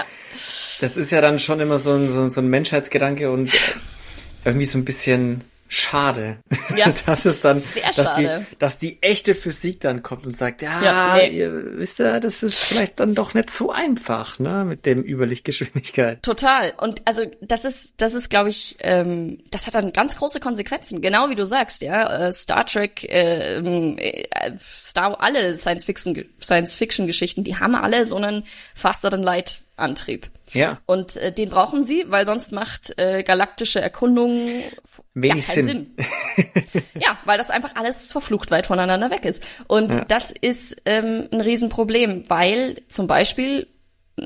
Das 0.81 0.97
ist 0.97 1.13
ja 1.13 1.21
dann 1.21 1.39
schon 1.39 1.61
immer 1.61 1.79
so 1.79 1.93
ein, 1.93 2.09
so, 2.09 2.29
so 2.31 2.41
ein 2.41 2.49
Menschheitsgedanke 2.49 3.31
und 3.31 3.53
irgendwie 4.45 4.67
so 4.67 4.77
ein 4.77 4.85
bisschen 4.85 5.45
schade. 5.69 6.39
Ja. 6.75 6.93
dass 7.07 7.25
es 7.25 7.41
dann, 7.41 7.61
Sehr 7.61 7.85
dass 7.87 7.97
schade. 7.97 8.47
die, 8.51 8.57
dass 8.57 8.79
die 8.79 9.03
echte 9.03 9.35
Physik 9.35 9.81
dann 9.81 10.03
kommt 10.03 10.27
und 10.27 10.37
sagt, 10.37 10.63
ja, 10.63 10.83
ja 10.83 11.17
nee. 11.17 11.29
ihr 11.39 11.79
wisst 11.79 11.99
ja, 11.99 12.19
das 12.19 12.43
ist 12.43 12.59
vielleicht 12.59 12.99
dann 13.01 13.15
doch 13.15 13.35
nicht 13.35 13.51
so 13.51 13.71
einfach, 13.71 14.39
ne, 14.39 14.65
mit 14.65 14.87
dem 14.87 15.03
Überlichtgeschwindigkeit. 15.03 16.23
Total. 16.23 16.73
Und 16.79 17.03
also 17.05 17.23
das 17.41 17.65
ist, 17.65 17.95
das 17.99 18.15
ist, 18.15 18.31
glaube 18.31 18.49
ich, 18.49 18.77
ähm, 18.81 19.39
das 19.51 19.67
hat 19.67 19.75
dann 19.75 19.93
ganz 19.93 20.17
große 20.17 20.41
Konsequenzen. 20.41 21.01
Genau 21.01 21.31
wie 21.31 21.35
du 21.35 21.47
sagst, 21.47 21.83
ja, 21.83 22.29
äh, 22.29 22.33
Star 22.33 22.67
Trek, 22.67 23.07
ähm, 23.09 23.97
äh, 23.99 24.27
Star, 24.59 25.21
alle 25.21 25.57
Science 25.59 25.85
Fiction, 25.85 26.25
Science 26.41 26.75
Fiction 26.75 27.07
Geschichten, 27.07 27.45
die 27.45 27.57
haben 27.57 27.75
alle 27.75 28.05
so 28.07 28.17
einen 28.17 28.45
faster 28.75 29.11
than 29.11 29.23
light 29.23 29.61
Antrieb. 29.77 30.29
Ja. 30.53 30.79
Und 30.87 31.17
äh, 31.17 31.33
den 31.33 31.51
brauchen 31.51 31.85
sie, 31.85 32.05
weil 32.09 32.27
sonst 32.27 32.53
macht 32.53 32.99
äh, 32.99 33.23
galaktische 33.23 33.81
Erkundung 33.81 34.49
Wenig 35.15 35.49
ja, 35.49 35.55
keinen 35.55 35.67
Sinn. 35.67 35.95
Sinn. 35.97 36.83
ja, 37.01 37.19
weil 37.25 37.39
das 37.39 37.51
einfach 37.51 37.77
alles 37.77 38.13
verflucht 38.13 38.51
weit 38.51 38.67
voneinander 38.67 39.11
weg 39.11 39.25
ist. 39.25 39.43
Und 39.67 39.95
ja. 39.95 40.05
das 40.05 40.31
ist 40.31 40.77
ähm, 40.85 41.29
ein 41.33 41.41
Riesenproblem, 41.41 42.25
weil 42.29 42.83
zum 42.89 43.07
Beispiel 43.07 43.67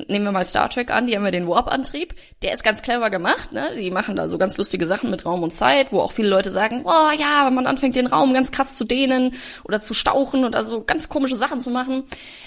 nehmen 0.07 0.25
wir 0.25 0.31
mal 0.31 0.45
Star 0.45 0.69
Trek 0.69 0.91
an, 0.91 1.07
die 1.07 1.15
haben 1.15 1.25
ja 1.25 1.31
den 1.31 1.47
Warp-Antrieb. 1.47 2.15
Der 2.41 2.53
ist 2.53 2.63
ganz 2.63 2.81
clever 2.81 3.09
gemacht, 3.09 3.51
ne? 3.51 3.75
Die 3.77 3.91
machen 3.91 4.15
da 4.15 4.27
so 4.27 4.37
ganz 4.37 4.57
lustige 4.57 4.87
Sachen 4.87 5.09
mit 5.09 5.25
Raum 5.25 5.43
und 5.43 5.53
Zeit, 5.53 5.91
wo 5.91 5.99
auch 5.99 6.11
viele 6.11 6.29
Leute 6.29 6.51
sagen, 6.51 6.81
oh 6.85 7.11
ja, 7.17 7.45
wenn 7.45 7.53
man 7.53 7.67
anfängt, 7.67 7.95
den 7.95 8.07
Raum 8.07 8.33
ganz 8.33 8.51
krass 8.51 8.75
zu 8.75 8.85
dehnen 8.85 9.33
oder 9.63 9.81
zu 9.81 9.93
stauchen 9.93 10.45
oder 10.45 10.63
so 10.63 10.83
ganz 10.83 11.09
komische 11.09 11.35
Sachen 11.35 11.59
zu 11.59 11.71
machen, 11.71 12.03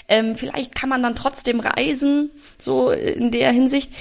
ähm, 0.07 0.35
vielleicht 0.35 0.75
kann 0.75 0.89
man 0.89 1.03
dann 1.03 1.15
trotzdem 1.15 1.59
reisen, 1.59 2.31
so 2.57 2.91
in 2.91 3.31
der 3.31 3.51
Hinsicht. 3.51 3.91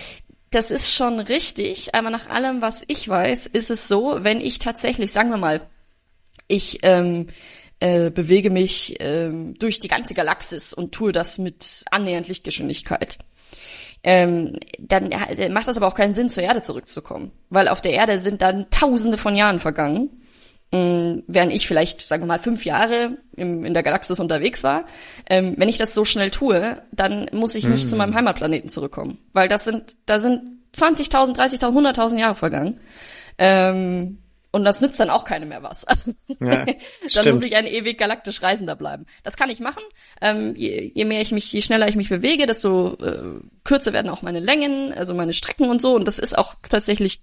Das 0.51 0.71
ist 0.71 0.93
schon 0.93 1.19
richtig, 1.19 1.95
aber 1.95 2.11
nach 2.11 2.29
allem, 2.29 2.63
was 2.63 2.85
ich 2.87 3.09
weiß, 3.09 3.47
ist 3.47 3.71
es 3.71 3.89
so, 3.89 4.19
wenn 4.21 4.41
ich 4.41 4.59
tatsächlich, 4.59 5.13
sagen 5.13 5.31
wir 5.31 5.37
mal, 5.37 5.61
ich 6.49 6.79
ähm, 6.83 7.27
äh, 7.81 8.11
bewege 8.11 8.51
mich 8.51 8.97
ähm, 9.01 9.55
durch 9.59 9.81
die 9.81 9.89
ganze 9.89 10.15
Galaxis 10.15 10.73
und 10.73 10.93
tue 10.93 11.13
das 11.13 11.39
mit 11.39 11.85
annähernd 11.91 12.29
Lichtgeschwindigkeit 12.29 13.19
ähm, 14.07 14.57
dann 14.79 15.11
macht 15.51 15.67
das 15.67 15.77
aber 15.77 15.89
auch 15.89 15.97
keinen 15.97 16.15
Sinn, 16.15 16.31
zur 16.31 16.45
Erde 16.45 16.63
zurückzukommen. 16.63 17.33
Weil 17.51 17.67
auf 17.67 17.81
der 17.81 17.93
Erde 17.93 18.21
sind 18.21 18.41
dann 18.41 18.71
tausende 18.71 19.19
von 19.19 19.35
Jahren 19.35 19.59
vergangen. 19.59 20.23
Ähm, 20.71 21.25
während 21.27 21.53
ich 21.53 21.67
vielleicht, 21.67 22.03
sagen 22.03 22.23
wir 22.23 22.29
mal, 22.29 22.39
fünf 22.39 22.65
Jahre 22.65 23.19
im, 23.37 23.65
in 23.65 23.75
der 23.75 23.83
Galaxis 23.83 24.21
unterwegs 24.21 24.63
war. 24.63 24.85
Ähm, 25.29 25.55
wenn 25.59 25.69
ich 25.69 25.79
das 25.79 25.93
so 25.93 26.05
schnell 26.05 26.31
tue, 26.31 26.83
dann 26.93 27.27
muss 27.33 27.57
ich 27.57 27.67
nicht 27.67 27.83
hm. 27.83 27.89
zu 27.89 27.97
meinem 27.97 28.15
Heimatplaneten 28.15 28.71
zurückkommen. 28.71 29.19
Weil 29.33 29.49
das 29.49 29.65
sind, 29.65 29.97
da 30.07 30.21
sind 30.21 30.41
20.000, 30.77 31.37
30.000, 31.37 31.97
100.000 31.97 32.19
Jahre 32.19 32.35
vergangen. 32.37 32.79
Ähm, 33.39 34.19
und 34.57 34.65
das 34.65 34.81
nützt 34.81 34.99
dann 34.99 35.11
auch 35.11 35.25
keine 35.25 35.47
mehr 35.47 35.63
was. 35.63 35.85
Also, 35.97 36.13
ja, 36.41 36.65
dann 36.65 36.77
stimmt. 37.09 37.35
muss 37.35 37.43
ich 37.43 37.55
ein 37.55 37.67
ewig 37.67 37.97
galaktisch 37.97 38.43
Reisender 38.43 38.75
bleiben. 38.75 39.07
Das 39.23 39.37
kann 39.37 39.51
ich 39.51 39.61
machen. 39.61 39.83
Ähm, 40.21 40.55
je, 40.57 40.91
je, 40.95 41.05
mehr 41.05 41.21
ich 41.21 41.33
mich, 41.33 41.53
je 41.53 41.63
schneller 41.63 41.89
ich 41.89 41.97
mich 41.97 42.09
bewege, 42.09 42.47
desto 42.47 42.95
äh, 42.95 43.41
kürzer 43.65 43.93
werden 43.93 44.11
auch 44.11 44.23
meine 44.23 44.41
Längen, 44.41 44.93
also 44.93 45.15
meine 45.15 45.33
Strecken 45.33 45.71
und 45.71 45.81
so. 45.81 45.95
Und 45.95 46.09
das 46.09 46.19
ist 46.19 46.37
auch 46.37 46.57
tatsächlich 46.69 47.21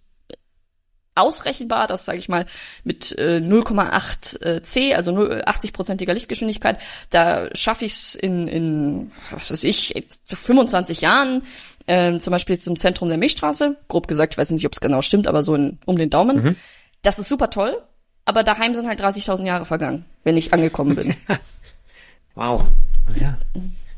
ausrechenbar, 1.15 1.87
das 1.87 2.05
sage 2.05 2.17
ich 2.17 2.29
mal 2.29 2.45
mit 2.83 3.17
äh, 3.17 3.37
0,8 3.37 4.41
äh, 4.43 4.63
c, 4.63 4.95
also 4.95 5.11
80-prozentiger 5.11 6.13
Lichtgeschwindigkeit, 6.13 6.79
da 7.09 7.49
schaffe 7.55 7.85
ich 7.85 7.93
es 7.93 8.15
in, 8.15 8.47
in, 8.47 9.11
was 9.31 9.51
weiß 9.51 9.63
ich, 9.63 9.93
25 10.25 11.01
Jahren, 11.01 11.43
äh, 11.85 12.17
zum 12.17 12.31
Beispiel 12.31 12.57
zum 12.57 12.75
Zentrum 12.75 13.09
der 13.09 13.17
Milchstraße, 13.17 13.77
grob 13.87 14.07
gesagt, 14.07 14.33
ich 14.33 14.37
weiß 14.37 14.51
nicht, 14.51 14.65
ob 14.65 14.73
es 14.73 14.81
genau 14.81 15.01
stimmt, 15.01 15.27
aber 15.27 15.43
so 15.43 15.55
in, 15.55 15.77
um 15.85 15.97
den 15.97 16.09
Daumen. 16.09 16.43
Mhm. 16.43 16.55
Das 17.03 17.19
ist 17.19 17.29
super 17.29 17.49
toll, 17.49 17.81
aber 18.25 18.43
daheim 18.43 18.73
sind 18.73 18.87
halt 18.87 18.99
30.000 18.99 19.45
Jahre 19.45 19.65
vergangen, 19.65 20.05
wenn 20.23 20.37
ich 20.37 20.53
angekommen 20.53 20.95
bin. 20.95 21.15
wow. 22.35 22.63
Ja. 23.19 23.37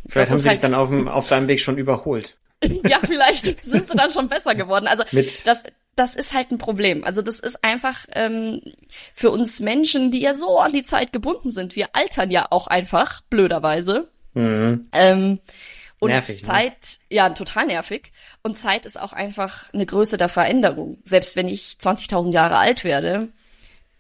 Vielleicht 0.08 0.16
das 0.16 0.32
haben 0.32 0.38
sie 0.40 0.50
halt, 0.50 0.58
dich 0.58 0.70
dann 0.70 0.74
auf, 0.74 0.90
dem, 0.90 1.08
auf 1.08 1.30
deinem 1.30 1.48
Weg 1.48 1.62
schon 1.62 1.78
überholt. 1.78 2.36
ja, 2.84 3.00
vielleicht 3.04 3.64
sind 3.64 3.88
sie 3.88 3.96
dann 3.96 4.12
schon 4.12 4.28
besser 4.28 4.56
geworden. 4.56 4.88
Also 4.88 5.04
Mit. 5.12 5.46
das, 5.48 5.64
das 5.96 6.16
ist 6.16 6.34
halt 6.34 6.52
ein 6.52 6.58
Problem. 6.58 7.04
Also 7.04 7.22
das 7.22 7.40
ist 7.40 7.64
einfach 7.64 8.06
ähm, 8.14 8.62
für 9.14 9.32
uns 9.32 9.60
Menschen, 9.60 10.12
die 10.12 10.22
ja 10.22 10.34
so 10.34 10.60
an 10.60 10.74
die 10.74 10.84
Zeit 10.84 11.14
gebunden 11.14 11.52
sind. 11.52 11.76
Wir 11.76 11.90
altern 11.94 12.32
ja 12.32 12.48
auch 12.50 12.68
einfach, 12.68 13.22
blöderweise. 13.30 14.10
Mhm. 14.34 14.88
Ähm, 14.94 15.40
und 16.00 16.10
nervig, 16.10 16.42
ne? 16.42 16.48
Zeit, 16.48 16.72
ne? 17.10 17.16
ja, 17.16 17.30
total 17.30 17.68
nervig. 17.68 18.12
Und 18.46 18.60
Zeit 18.60 18.86
ist 18.86 19.02
auch 19.02 19.12
einfach 19.12 19.74
eine 19.74 19.88
Größe 19.88 20.18
der 20.18 20.30
Veränderung. 20.30 21.00
Selbst 21.04 21.36
wenn 21.36 21.48
ich 21.48 21.78
20.000 21.82 22.32
Jahre 22.32 22.58
alt 22.58 22.84
werde, 22.84 23.30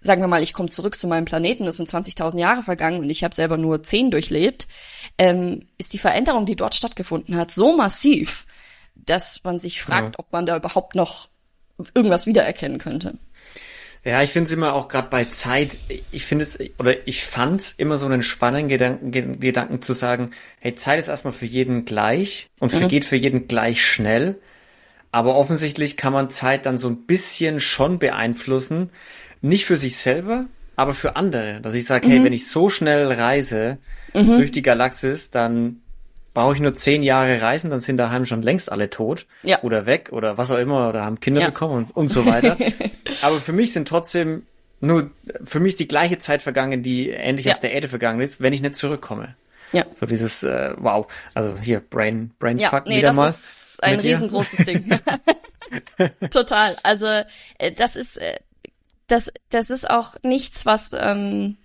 sagen 0.01 0.21
wir 0.21 0.27
mal, 0.27 0.43
ich 0.43 0.53
komme 0.53 0.69
zurück 0.69 0.99
zu 0.99 1.07
meinem 1.07 1.25
Planeten, 1.25 1.65
es 1.65 1.77
sind 1.77 1.89
20.000 1.89 2.37
Jahre 2.37 2.61
vergangen 2.61 2.99
und 2.99 3.09
ich 3.09 3.23
habe 3.23 3.33
selber 3.33 3.57
nur 3.57 3.81
10 3.81 4.11
durchlebt, 4.11 4.67
ähm, 5.17 5.65
ist 5.79 5.93
die 5.93 5.97
Veränderung, 5.97 6.45
die 6.45 6.55
dort 6.55 6.75
stattgefunden 6.75 7.37
hat, 7.37 7.49
so 7.49 7.75
massiv, 7.75 8.45
dass 8.93 9.43
man 9.43 9.57
sich 9.57 9.81
fragt, 9.81 10.13
ja. 10.13 10.19
ob 10.19 10.31
man 10.31 10.45
da 10.45 10.57
überhaupt 10.57 10.93
noch 10.93 11.27
irgendwas 11.95 12.27
wiedererkennen 12.27 12.77
könnte. 12.77 13.17
Ja, 14.05 14.21
ich 14.21 14.29
finde 14.29 14.45
es 14.45 14.51
immer 14.51 14.73
auch 14.73 14.87
gerade 14.87 15.09
bei 15.09 15.25
Zeit, 15.25 15.79
ich 16.11 16.25
finde 16.25 16.43
es, 16.43 16.59
oder 16.77 17.07
ich 17.07 17.25
fand 17.25 17.61
es 17.61 17.71
immer 17.71 17.97
so 17.97 18.05
einen 18.05 18.21
spannenden 18.21 18.69
Gedanken, 18.69 19.39
Gedanken 19.39 19.81
zu 19.81 19.93
sagen, 19.93 20.29
hey, 20.59 20.75
Zeit 20.75 20.99
ist 20.99 21.07
erstmal 21.07 21.33
für 21.33 21.47
jeden 21.47 21.85
gleich 21.85 22.47
und 22.59 22.71
mhm. 22.71 22.77
vergeht 22.77 23.03
für 23.03 23.15
jeden 23.15 23.47
gleich 23.47 23.83
schnell. 23.83 24.39
Aber 25.11 25.35
offensichtlich 25.35 25.97
kann 25.97 26.13
man 26.13 26.29
Zeit 26.29 26.67
dann 26.67 26.77
so 26.77 26.87
ein 26.87 27.07
bisschen 27.07 27.59
schon 27.59 27.97
beeinflussen. 27.97 28.91
Nicht 29.41 29.65
für 29.65 29.77
sich 29.77 29.97
selber, 29.97 30.45
aber 30.75 30.93
für 30.93 31.15
andere. 31.15 31.61
Dass 31.61 31.73
ich 31.73 31.85
sage, 31.85 32.07
mhm. 32.07 32.11
hey, 32.11 32.23
wenn 32.25 32.33
ich 32.33 32.47
so 32.47 32.69
schnell 32.69 33.11
reise 33.11 33.79
mhm. 34.13 34.37
durch 34.37 34.51
die 34.51 34.61
Galaxis, 34.61 35.31
dann 35.31 35.81
brauche 36.35 36.53
ich 36.53 36.59
nur 36.59 36.75
zehn 36.75 37.01
Jahre 37.01 37.41
reisen, 37.41 37.71
dann 37.71 37.79
sind 37.79 37.97
daheim 37.97 38.27
schon 38.27 38.43
längst 38.43 38.71
alle 38.71 38.91
tot 38.91 39.25
ja. 39.41 39.63
oder 39.63 39.87
weg 39.87 40.09
oder 40.11 40.37
was 40.37 40.51
auch 40.51 40.57
immer 40.57 40.89
oder 40.89 41.03
haben 41.03 41.19
Kinder 41.19 41.41
ja. 41.41 41.47
bekommen 41.47 41.85
und, 41.85 41.95
und 41.95 42.09
so 42.09 42.27
weiter. 42.27 42.57
Aber 43.23 43.37
für 43.37 43.53
mich 43.53 43.73
sind 43.73 43.87
trotzdem 43.87 44.45
nur, 44.81 45.09
für 45.45 45.59
mich 45.59 45.71
ist 45.71 45.79
die 45.79 45.87
gleiche 45.87 46.19
Zeit 46.19 46.41
vergangen, 46.43 46.83
die 46.83 47.09
ähnlich 47.09 47.47
ja. 47.47 47.53
auf 47.53 47.59
der 47.61 47.71
Erde 47.71 47.87
vergangen 47.87 48.19
ist, 48.19 48.41
wenn 48.41 48.53
ich 48.53 48.61
nicht 48.61 48.75
zurückkomme. 48.75 49.35
Ja. 49.71 49.85
So 49.95 50.05
dieses, 50.05 50.43
äh, 50.43 50.73
wow. 50.77 51.07
Also 51.33 51.57
hier, 51.57 51.79
Brain, 51.79 52.31
Brain 52.37 52.59
ja, 52.59 52.69
Fuck 52.69 52.85
nee, 52.85 52.97
wieder 52.97 53.07
das 53.07 53.15
mal. 53.15 53.29
Ist 53.29 53.83
ein 53.83 53.99
riesengroßes 53.99 54.65
Ding. 54.65 54.89
Total. 56.31 56.77
Also, 56.83 57.07
äh, 57.57 57.71
das 57.71 57.95
ist, 57.95 58.17
äh, 58.17 58.39
das, 59.07 59.31
das 59.49 59.69
ist 59.69 59.89
auch 59.89 60.15
nichts, 60.21 60.65
was, 60.65 60.91
ähm, 60.93 61.57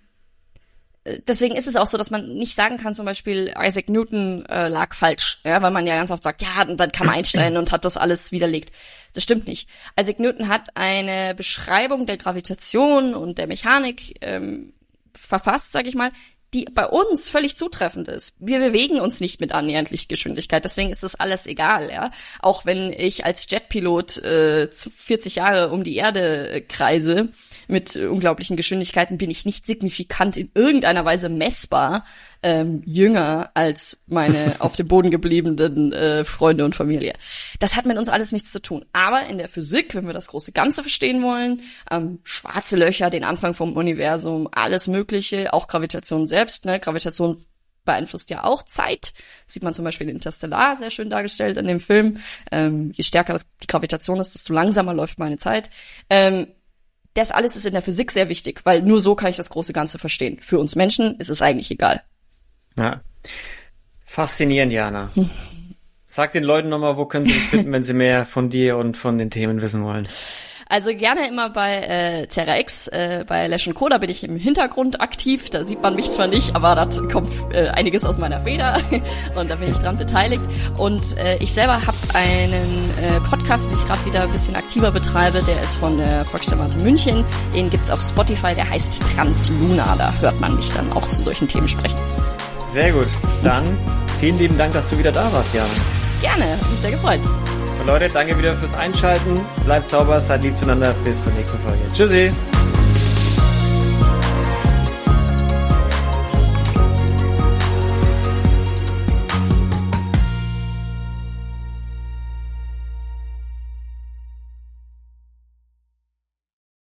deswegen 1.26 1.56
ist 1.56 1.66
es 1.66 1.76
auch 1.76 1.86
so, 1.86 1.96
dass 1.96 2.10
man 2.10 2.34
nicht 2.34 2.54
sagen 2.54 2.76
kann, 2.76 2.94
zum 2.94 3.06
Beispiel 3.06 3.52
Isaac 3.58 3.88
Newton 3.88 4.44
äh, 4.46 4.68
lag 4.68 4.94
falsch, 4.94 5.40
ja, 5.44 5.60
weil 5.62 5.70
man 5.70 5.86
ja 5.86 5.96
ganz 5.96 6.10
oft 6.10 6.22
sagt, 6.22 6.42
ja, 6.42 6.62
und 6.68 6.78
dann 6.78 6.92
kam 6.92 7.08
Einstein 7.08 7.56
und 7.56 7.72
hat 7.72 7.84
das 7.84 7.96
alles 7.96 8.32
widerlegt. 8.32 8.74
Das 9.14 9.24
stimmt 9.24 9.48
nicht. 9.48 9.68
Isaac 9.98 10.20
Newton 10.20 10.48
hat 10.48 10.68
eine 10.76 11.34
Beschreibung 11.34 12.06
der 12.06 12.16
Gravitation 12.16 13.14
und 13.14 13.38
der 13.38 13.46
Mechanik 13.46 14.18
ähm, 14.20 14.72
verfasst, 15.14 15.72
sag 15.72 15.86
ich 15.86 15.94
mal, 15.94 16.12
die 16.52 16.64
bei 16.64 16.86
uns 16.86 17.30
völlig 17.30 17.56
zutreffend 17.56 18.08
ist. 18.08 18.34
Wir 18.40 18.58
bewegen 18.58 18.98
uns 18.98 19.20
nicht 19.20 19.40
mit 19.40 19.52
annähernd 19.52 19.90
Lichtgeschwindigkeit, 19.90 20.64
deswegen 20.64 20.90
ist 20.90 21.04
das 21.04 21.14
alles 21.14 21.46
egal, 21.46 21.90
ja. 21.90 22.10
Auch 22.40 22.66
wenn 22.66 22.92
ich 22.92 23.24
als 23.24 23.48
Jetpilot 23.48 24.18
äh, 24.18 24.68
40 24.70 25.36
Jahre 25.36 25.70
um 25.70 25.84
die 25.84 25.96
Erde 25.96 26.64
kreise 26.68 27.28
mit 27.70 27.96
unglaublichen 27.96 28.56
Geschwindigkeiten, 28.56 29.18
bin 29.18 29.30
ich 29.30 29.44
nicht 29.44 29.66
signifikant 29.66 30.36
in 30.36 30.50
irgendeiner 30.54 31.04
Weise 31.04 31.28
messbar 31.28 32.04
ähm, 32.42 32.82
jünger 32.84 33.50
als 33.54 34.02
meine 34.06 34.56
auf 34.60 34.76
dem 34.76 34.88
Boden 34.88 35.10
gebliebenen 35.10 35.92
äh, 35.92 36.24
Freunde 36.24 36.64
und 36.64 36.74
Familie. 36.74 37.14
Das 37.58 37.76
hat 37.76 37.86
mit 37.86 37.98
uns 37.98 38.08
alles 38.08 38.32
nichts 38.32 38.52
zu 38.52 38.60
tun. 38.60 38.84
Aber 38.92 39.26
in 39.26 39.38
der 39.38 39.48
Physik, 39.48 39.94
wenn 39.94 40.06
wir 40.06 40.14
das 40.14 40.28
große 40.28 40.52
Ganze 40.52 40.82
verstehen 40.82 41.22
wollen, 41.22 41.62
ähm, 41.90 42.20
schwarze 42.24 42.76
Löcher, 42.76 43.10
den 43.10 43.24
Anfang 43.24 43.54
vom 43.54 43.76
Universum, 43.76 44.48
alles 44.52 44.88
Mögliche, 44.88 45.52
auch 45.52 45.68
Gravitation 45.68 46.26
selbst, 46.26 46.64
ne? 46.64 46.80
Gravitation 46.80 47.38
beeinflusst 47.84 48.30
ja 48.30 48.44
auch 48.44 48.62
Zeit. 48.62 49.12
Sieht 49.46 49.62
man 49.62 49.74
zum 49.74 49.84
Beispiel 49.84 50.08
in 50.08 50.16
Interstellar 50.16 50.76
sehr 50.76 50.90
schön 50.90 51.10
dargestellt 51.10 51.56
in 51.56 51.66
dem 51.66 51.80
Film. 51.80 52.18
Ähm, 52.52 52.92
je 52.94 53.04
stärker 53.04 53.32
das, 53.32 53.48
die 53.62 53.66
Gravitation 53.66 54.20
ist, 54.20 54.34
desto 54.34 54.52
langsamer 54.52 54.94
läuft 54.94 55.18
meine 55.18 55.38
Zeit. 55.38 55.70
Ähm, 56.08 56.46
das 57.14 57.30
alles 57.30 57.56
ist 57.56 57.66
in 57.66 57.72
der 57.72 57.82
Physik 57.82 58.12
sehr 58.12 58.28
wichtig, 58.28 58.60
weil 58.64 58.82
nur 58.82 59.00
so 59.00 59.14
kann 59.14 59.30
ich 59.30 59.36
das 59.36 59.50
große 59.50 59.72
Ganze 59.72 59.98
verstehen. 59.98 60.38
Für 60.40 60.58
uns 60.58 60.76
Menschen 60.76 61.16
ist 61.18 61.28
es 61.30 61.42
eigentlich 61.42 61.70
egal. 61.70 62.02
Ja. 62.76 63.00
Faszinierend, 64.04 64.72
Jana. 64.72 65.10
Hm. 65.14 65.30
Sag 66.06 66.32
den 66.32 66.44
Leuten 66.44 66.68
nochmal, 66.68 66.96
wo 66.96 67.06
können 67.06 67.26
sie 67.26 67.32
dich 67.32 67.42
finden, 67.42 67.72
wenn 67.72 67.84
sie 67.84 67.92
mehr 67.92 68.26
von 68.26 68.50
dir 68.50 68.76
und 68.76 68.96
von 68.96 69.18
den 69.18 69.30
Themen 69.30 69.60
wissen 69.60 69.84
wollen. 69.84 70.08
Also 70.70 70.94
gerne 70.94 71.26
immer 71.26 71.50
bei 71.50 71.78
äh, 71.78 72.26
Terra 72.28 72.60
X, 72.60 72.86
äh, 72.86 73.24
bei 73.26 73.48
Lash 73.48 73.68
Co, 73.74 73.88
da 73.88 73.98
bin 73.98 74.08
ich 74.08 74.22
im 74.22 74.36
Hintergrund 74.36 75.00
aktiv. 75.00 75.50
Da 75.50 75.64
sieht 75.64 75.82
man 75.82 75.96
mich 75.96 76.08
zwar 76.08 76.28
nicht, 76.28 76.54
aber 76.54 76.76
da 76.76 76.88
kommt 77.12 77.28
äh, 77.52 77.70
einiges 77.70 78.04
aus 78.04 78.18
meiner 78.18 78.38
Feder 78.38 78.80
und 79.34 79.50
da 79.50 79.56
bin 79.56 79.68
ich 79.68 79.76
dran 79.78 79.98
beteiligt. 79.98 80.42
Und 80.76 81.18
äh, 81.18 81.38
ich 81.38 81.52
selber 81.52 81.84
habe 81.84 81.96
einen 82.14 82.90
äh, 83.02 83.18
Podcast, 83.28 83.66
den 83.66 83.74
ich 83.74 83.84
gerade 83.84 84.04
wieder 84.04 84.22
ein 84.22 84.30
bisschen 84.30 84.54
aktiver 84.54 84.92
betreibe. 84.92 85.42
Der 85.42 85.60
ist 85.60 85.74
von 85.74 85.98
der 85.98 86.24
Volkssternwarte 86.24 86.78
München. 86.78 87.24
Den 87.52 87.68
gibt's 87.68 87.90
auf 87.90 88.00
Spotify, 88.00 88.54
der 88.54 88.70
heißt 88.70 89.02
Transluna. 89.12 89.96
Da 89.98 90.14
hört 90.20 90.38
man 90.40 90.54
mich 90.54 90.72
dann 90.72 90.92
auch 90.92 91.08
zu 91.08 91.24
solchen 91.24 91.48
Themen 91.48 91.66
sprechen. 91.66 91.98
Sehr 92.72 92.92
gut. 92.92 93.08
Dann 93.42 93.64
vielen 94.20 94.38
lieben 94.38 94.56
Dank, 94.56 94.72
dass 94.72 94.88
du 94.88 94.96
wieder 94.96 95.10
da 95.10 95.32
warst, 95.32 95.52
Jan. 95.52 95.66
Gerne, 96.20 96.56
mich 96.70 96.78
sehr 96.78 96.92
gefreut. 96.92 97.20
Und 97.80 97.86
Leute, 97.86 98.08
danke 98.08 98.36
wieder 98.36 98.52
fürs 98.52 98.76
Einschalten. 98.76 99.40
Bleibt 99.64 99.88
sauber, 99.88 100.20
seid 100.20 100.44
lieb 100.44 100.56
zueinander. 100.56 100.94
Bis 101.02 101.18
zur 101.20 101.32
nächsten 101.32 101.58
Folge. 101.60 101.80
Tschüssi. 101.94 102.30